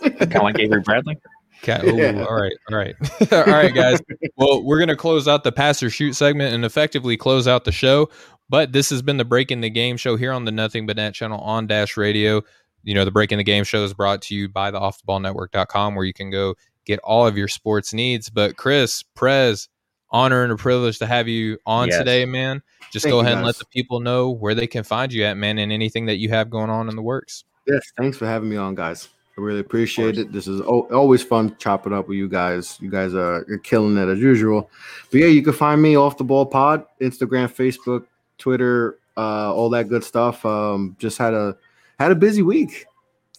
[0.02, 0.18] mark.
[0.18, 1.18] kind of like Avery Bradley.
[1.62, 1.88] Okay.
[1.88, 2.24] Ooh, yeah.
[2.24, 2.52] All right.
[2.70, 2.96] All right.
[3.32, 4.00] all right, guys.
[4.36, 7.64] Well, we're going to close out the pass or shoot segment and effectively close out
[7.64, 8.08] the show.
[8.48, 11.14] But this has been the Breaking the Game show here on the Nothing But Net
[11.14, 12.42] channel on Dash Radio.
[12.82, 16.04] You know, the Breaking the Game show is brought to you by the offtheballnetwork.com where
[16.04, 18.28] you can go get all of your sports needs.
[18.28, 19.68] But Chris, Prez,
[20.12, 21.98] honor and a privilege to have you on yes.
[21.98, 22.62] today, man.
[22.92, 25.36] Just Thank go ahead and let the people know where they can find you at,
[25.36, 27.44] man, and anything that you have going on in the works.
[27.66, 29.08] Yes, thanks for having me on, guys.
[29.38, 30.30] I really appreciate it.
[30.30, 32.76] This is always fun chopping up with you guys.
[32.80, 34.70] You guys are you're killing it as usual.
[35.10, 38.04] But yeah, you can find me off the ball pod, Instagram, Facebook,
[38.36, 40.44] Twitter, uh, all that good stuff.
[40.44, 41.56] Um, just had a
[41.98, 42.84] had a busy week.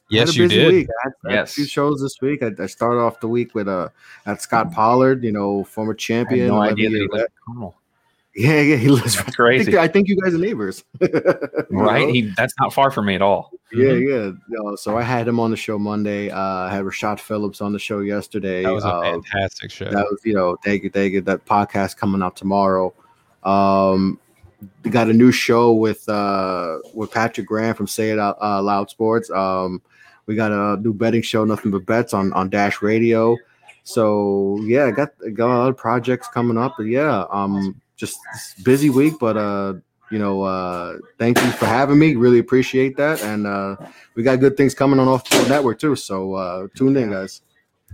[0.10, 0.74] Yes, you did.
[0.74, 0.88] Week.
[0.90, 2.44] I had, I yes, two shows this week.
[2.44, 3.90] I, I, started off the week with uh
[4.26, 6.48] at Scott Pollard, you know, former champion.
[6.48, 7.68] no idea that he
[8.36, 9.36] Yeah, yeah, he lives right.
[9.36, 9.62] Crazy.
[9.62, 10.84] I think, I think, you guys are neighbors.
[11.70, 12.10] right?
[12.10, 13.52] He that's not far from me at all.
[13.72, 14.38] Yeah, mm-hmm.
[14.50, 14.76] yeah.
[14.76, 16.30] so I had him on the show Monday.
[16.30, 18.64] Uh, I had Rashad Phillips on the show yesterday.
[18.64, 19.86] That was a uh, fantastic show.
[19.86, 21.22] That was, you know, thank you, thank you.
[21.22, 22.94] That podcast coming out tomorrow.
[23.44, 24.20] Um,
[24.84, 28.62] we got a new show with uh with Patrick Graham from Say It Out uh,
[28.62, 29.30] Loud Sports.
[29.30, 29.82] Um,
[30.26, 33.38] we got a new betting show, Nothing But Bets on on Dash Radio.
[33.84, 36.76] So yeah, I got, got a lot of projects coming up.
[36.78, 38.18] But yeah, um, just
[38.64, 39.74] busy week, but uh,
[40.10, 42.16] you know, uh, thank you for having me.
[42.16, 43.76] Really appreciate that, and uh,
[44.16, 45.96] we got good things coming on off the network too.
[45.96, 47.42] So uh, tune in, guys.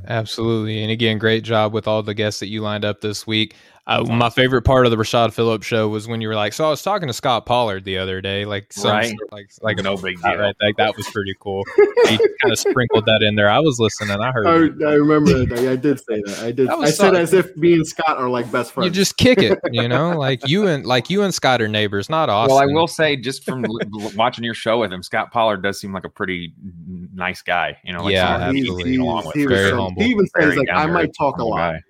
[0.08, 3.56] Absolutely, and again, great job with all the guests that you lined up this week.
[3.90, 6.64] Uh, my favorite part of the Rashad Phillips show was when you were like, "So
[6.64, 9.16] I was talking to Scott Pollard the other day, like some, right.
[9.32, 10.56] like like no big deal, right?
[10.62, 11.64] Like that was pretty cool.
[12.08, 13.50] he kind of sprinkled that in there.
[13.50, 14.22] I was listening.
[14.22, 14.84] I heard.
[14.84, 15.68] I, I remember that.
[15.72, 16.40] I did say that.
[16.44, 16.70] I did.
[16.70, 18.86] I said as if me and Scott are like best friends.
[18.86, 22.12] You just kick it, you know, like you and like you and Scott are neighbors,
[22.12, 22.58] not Austin.
[22.58, 23.66] Well, I will say, just from
[24.16, 26.54] watching your show with him, Scott Pollard does seem like a pretty
[27.12, 27.76] nice guy.
[27.84, 28.92] You know, like yeah, absolutely.
[28.92, 30.04] He, he, he, very humble.
[30.04, 31.82] He even says like, "I might talk a lot." Guy.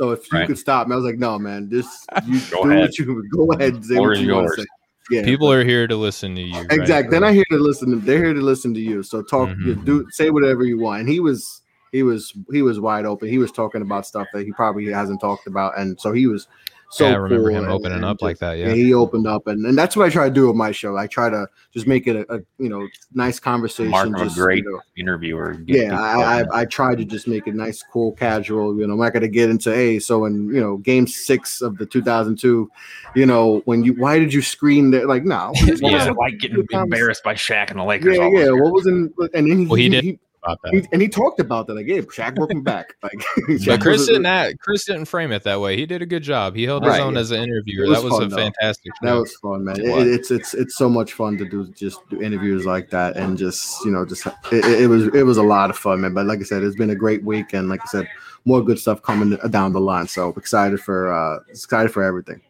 [0.00, 0.46] So if you right.
[0.46, 2.80] could stop me, I was like, no, man, just you go do ahead.
[2.80, 4.66] what you go ahead and say what you want to say.
[5.10, 6.58] Yeah, people are here to listen to you.
[6.58, 6.94] Exactly.
[6.94, 7.10] Right?
[7.10, 7.90] They're not here to listen.
[7.90, 9.02] To, They're here to listen to you.
[9.02, 9.84] So talk, mm-hmm.
[9.84, 11.00] do say whatever you want.
[11.00, 11.60] And he was,
[11.92, 13.28] he was, he was wide open.
[13.28, 16.48] He was talking about stuff that he probably hasn't talked about, and so he was
[16.90, 18.58] so yeah, I remember cool him and, opening and up just, like that.
[18.58, 18.68] Yeah.
[18.68, 18.74] yeah.
[18.74, 20.96] he opened up, and, and that's what I try to do with my show.
[20.96, 23.92] I try to just make it a, a you know nice conversation.
[23.92, 25.56] Mark just, a great you know, interviewer.
[25.66, 28.76] Yeah, I, I, I try to just make it nice, cool, casual.
[28.76, 31.78] You know, I'm not gonna get into hey, so in you know game six of
[31.78, 32.68] the 2002,
[33.14, 35.06] you know when you why did you screen there?
[35.06, 38.16] Like no, what was it like getting embarrassed by Shaq and the Lakers?
[38.18, 38.50] Yeah, yeah.
[38.50, 40.04] What was in and then he, well, he, he did.
[40.04, 40.72] He, about that.
[40.74, 41.74] He, and he talked about that.
[41.74, 42.94] Like, hey, Shaq welcome back.
[43.02, 43.12] Like,
[43.66, 45.76] but Chris didn't that, Chris didn't frame it that way.
[45.76, 46.54] He did a good job.
[46.54, 47.20] He held his Right, own yeah.
[47.20, 47.86] as an interviewer.
[47.88, 48.36] was that was fun, a though.
[48.36, 48.92] fantastic.
[49.02, 49.20] that show.
[49.20, 49.80] was fun, man.
[49.80, 53.16] It It- it's it's it's so much fun to do just do interviews like that
[53.16, 56.00] and just you know just it, it it was it was a lot of fun,
[56.02, 56.14] man.
[56.14, 58.08] But like I said, it's been a great week, and like I said,
[58.44, 60.06] more good stuff coming down the line.
[60.08, 62.40] So excited for uh excited for everything.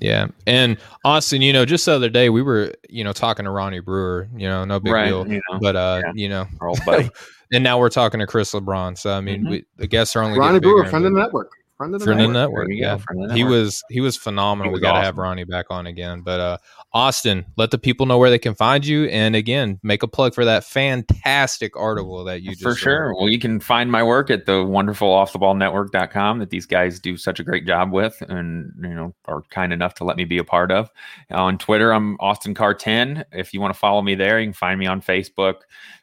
[0.00, 0.28] Yeah.
[0.46, 3.80] And Austin, you know, just the other day we were, you know, talking to Ronnie
[3.80, 5.26] Brewer, you know, no big Right, deal.
[5.26, 6.12] you know, But uh, yeah.
[6.14, 7.10] you know, our old buddy.
[7.52, 8.96] and now we're talking to Chris LeBron.
[8.98, 9.50] So I mean, Mhm.
[9.50, 12.00] we the guests are only Ronnie getting Brewer, bigger friend of the network, friend of
[12.00, 12.34] the Friend network.
[12.34, 12.68] network.
[12.68, 12.96] There go, Yeah.
[12.98, 13.58] friend of the He network.
[13.60, 14.70] was he was phenomenal.
[14.70, 15.16] He was we gotta have.
[15.18, 16.20] Ronnie back on again.
[16.22, 16.58] But uh
[16.92, 19.04] Austin, let the people know where they can find you.
[19.06, 22.78] And again, make a plug for that fantastic article that you just For wrote.
[22.78, 23.14] sure.
[23.14, 27.40] Well, you can find my work at the wonderful offtheballnetwork.com that these guys do such
[27.40, 30.44] a great job with and, you know, are kind enough to let me be a
[30.44, 30.90] part of.
[31.30, 33.24] On Twitter, I'm Austin Car 10.
[33.32, 35.56] If you want to follow me there, you can find me on Facebook,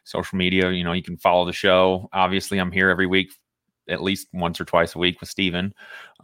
[0.04, 0.70] social media.
[0.70, 2.08] You know, you can follow the show.
[2.12, 3.32] Obviously, I'm here every week,
[3.88, 5.74] at least once or twice a week with Steven.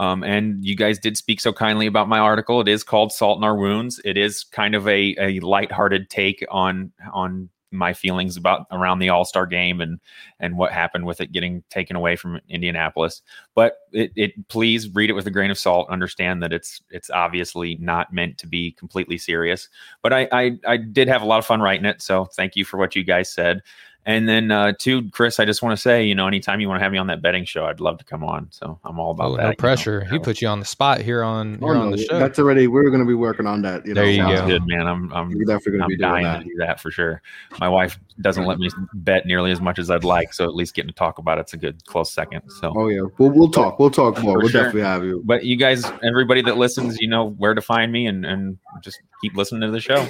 [0.01, 2.61] Um, and you guys did speak so kindly about my article.
[2.61, 4.01] It is called Salt in Our Wounds.
[4.05, 9.09] It is kind of a, a lighthearted take on on my feelings about around the
[9.09, 9.99] All Star game and
[10.38, 13.22] and what happened with it getting taken away from Indianapolis.
[13.55, 15.88] But it, it please read it with a grain of salt.
[15.88, 19.68] Understand that it's it's obviously not meant to be completely serious.
[20.03, 22.03] But I I, I did have a lot of fun writing it.
[22.03, 23.62] So thank you for what you guys said.
[24.05, 26.80] And then uh, to Chris, I just want to say, you know, anytime you want
[26.80, 28.48] to have me on that betting show, I'd love to come on.
[28.50, 29.42] So I'm all about Oh, that.
[29.42, 29.57] no you know.
[29.57, 30.05] pressure.
[30.11, 32.18] He put you on the spot here on Oh, here on the show.
[32.18, 33.86] That's already we're going to be working on that.
[33.86, 34.46] You There know, you go.
[34.48, 34.88] good, man.
[34.88, 36.38] I'm I'm We're definitely going to I'm be doing dying that.
[36.40, 37.22] to do that for sure.
[37.61, 40.74] My wife doesn't let me bet nearly as much as I'd like, so at least
[40.74, 42.42] getting to talk about it's a good close second.
[42.61, 43.78] So, Oh yeah, we'll we'll talk.
[43.78, 44.34] We'll talk more.
[44.34, 44.62] For We'll sure.
[44.64, 45.22] definitely have you.
[45.24, 49.00] but you guys, everybody that listens, you know where to find me, and and just
[49.22, 50.09] keep listening to the show.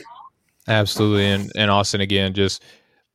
[0.66, 1.26] Absolutely.
[1.26, 2.62] And and Austin again, just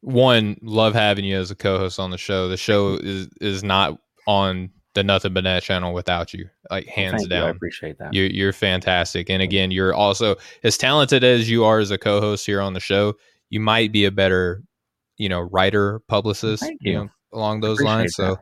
[0.08, 2.48] one, love having you as a co-host on the show.
[2.48, 6.50] The show is is not on the Nothing But Net channel without you.
[6.72, 7.38] Like hands Thank you.
[7.38, 8.14] I appreciate that.
[8.14, 9.30] You're you're fantastic.
[9.30, 12.80] And again, you're also as talented as you are as a co-host here on the
[12.80, 13.16] show,
[13.50, 14.64] you might be a better,
[15.18, 16.94] you know, writer, publicist, you you.
[16.94, 18.16] know, along those lines.
[18.16, 18.38] So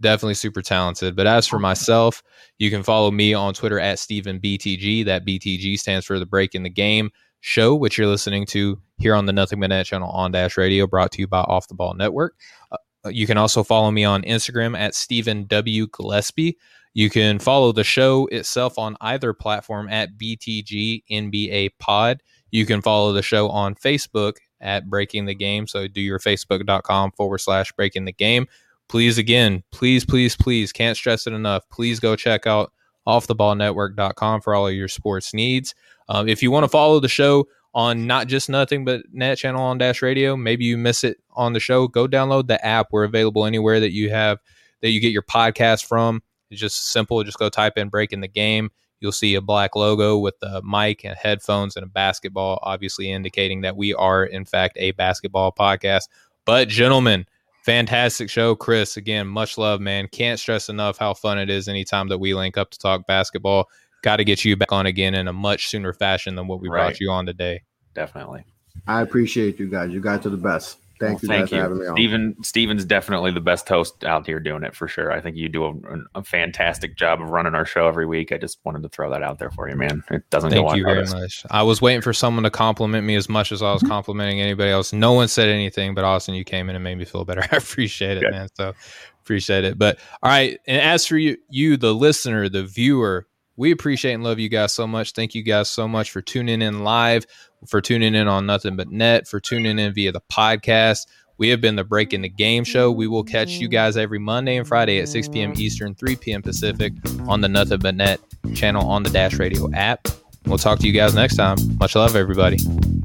[0.00, 1.16] definitely super talented.
[1.16, 2.22] But as for myself,
[2.58, 5.04] you can follow me on Twitter at Stephen BTG.
[5.04, 7.10] That BTG stands for the Breaking the Game
[7.40, 10.86] show, which you're listening to here on the Nothing But Net channel on Dash Radio,
[10.86, 12.34] brought to you by Off the Ball Network.
[12.72, 12.76] Uh,
[13.08, 15.86] you can also follow me on Instagram at Stephen W.
[15.86, 16.56] Gillaspie.
[16.94, 22.22] You can follow the show itself on either platform at BTG NBA Pod.
[22.50, 25.66] You can follow the show on Facebook at Breaking the Game.
[25.66, 28.46] So do your facebook.com forward slash Breaking the Game
[28.88, 32.72] please again please please please can't stress it enough please go check out
[33.08, 35.74] offtheballnetwork.com for all of your sports needs.
[36.08, 39.62] Um, if you want to follow the show on not just nothing but net channel
[39.62, 42.88] on dash radio maybe you miss it on the show go download the app.
[42.92, 44.38] We're available anywhere that you have
[44.82, 46.22] that you get your podcast from.
[46.50, 47.22] It's just simple.
[47.24, 48.70] Just go type in breaking the game.
[49.00, 53.60] You'll see a black logo with a mic and headphones and a basketball, obviously indicating
[53.60, 56.08] that we are, in fact, a basketball podcast.
[56.44, 57.26] But, gentlemen,
[57.68, 58.56] fantastic show.
[58.56, 60.08] Chris, again, much love, man.
[60.08, 63.68] Can't stress enough how fun it is anytime that we link up to talk basketball.
[64.02, 66.68] Got to get you back on again in a much sooner fashion than what we
[66.68, 66.80] right.
[66.80, 67.62] brought you on today.
[67.94, 68.44] Definitely.
[68.86, 69.90] I appreciate you guys.
[69.90, 70.78] You guys are the best.
[71.00, 71.46] Thank well, you.
[71.46, 71.92] Thank you.
[71.92, 75.12] Steven, Steven's definitely the best host out here doing it for sure.
[75.12, 75.72] I think you do a,
[76.18, 78.32] a, fantastic job of running our show every week.
[78.32, 80.02] I just wanted to throw that out there for you, man.
[80.10, 80.72] It doesn't go off.
[80.72, 81.44] Thank you very much.
[81.50, 83.90] I was waiting for someone to compliment me as much as I was mm-hmm.
[83.90, 84.92] complimenting anybody else.
[84.92, 87.42] No one said anything, but Austin, you came in and made me feel better.
[87.52, 88.32] I appreciate it, Good.
[88.32, 88.48] man.
[88.54, 88.74] So
[89.22, 89.78] appreciate it.
[89.78, 90.58] But all right.
[90.66, 93.26] And as for you, you, the listener, the viewer,
[93.56, 95.12] we appreciate and love you guys so much.
[95.12, 97.26] Thank you guys so much for tuning in live,
[97.66, 101.06] for tuning in on Nothing But Net, for tuning in via the podcast.
[101.38, 102.90] We have been the Breaking the Game show.
[102.90, 105.52] We will catch you guys every Monday and Friday at 6 p.m.
[105.56, 106.42] Eastern, 3 p.m.
[106.42, 106.92] Pacific
[107.28, 108.20] on the Nothing But Net
[108.54, 110.08] channel on the Dash Radio app.
[110.46, 111.56] We'll talk to you guys next time.
[111.78, 112.58] Much love, everybody.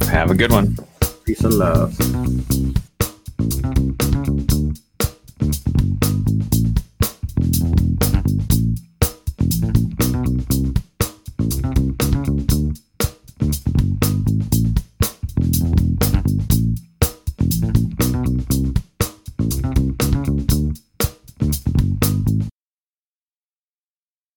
[0.08, 0.78] Have a good one.
[1.26, 1.98] Peace and love.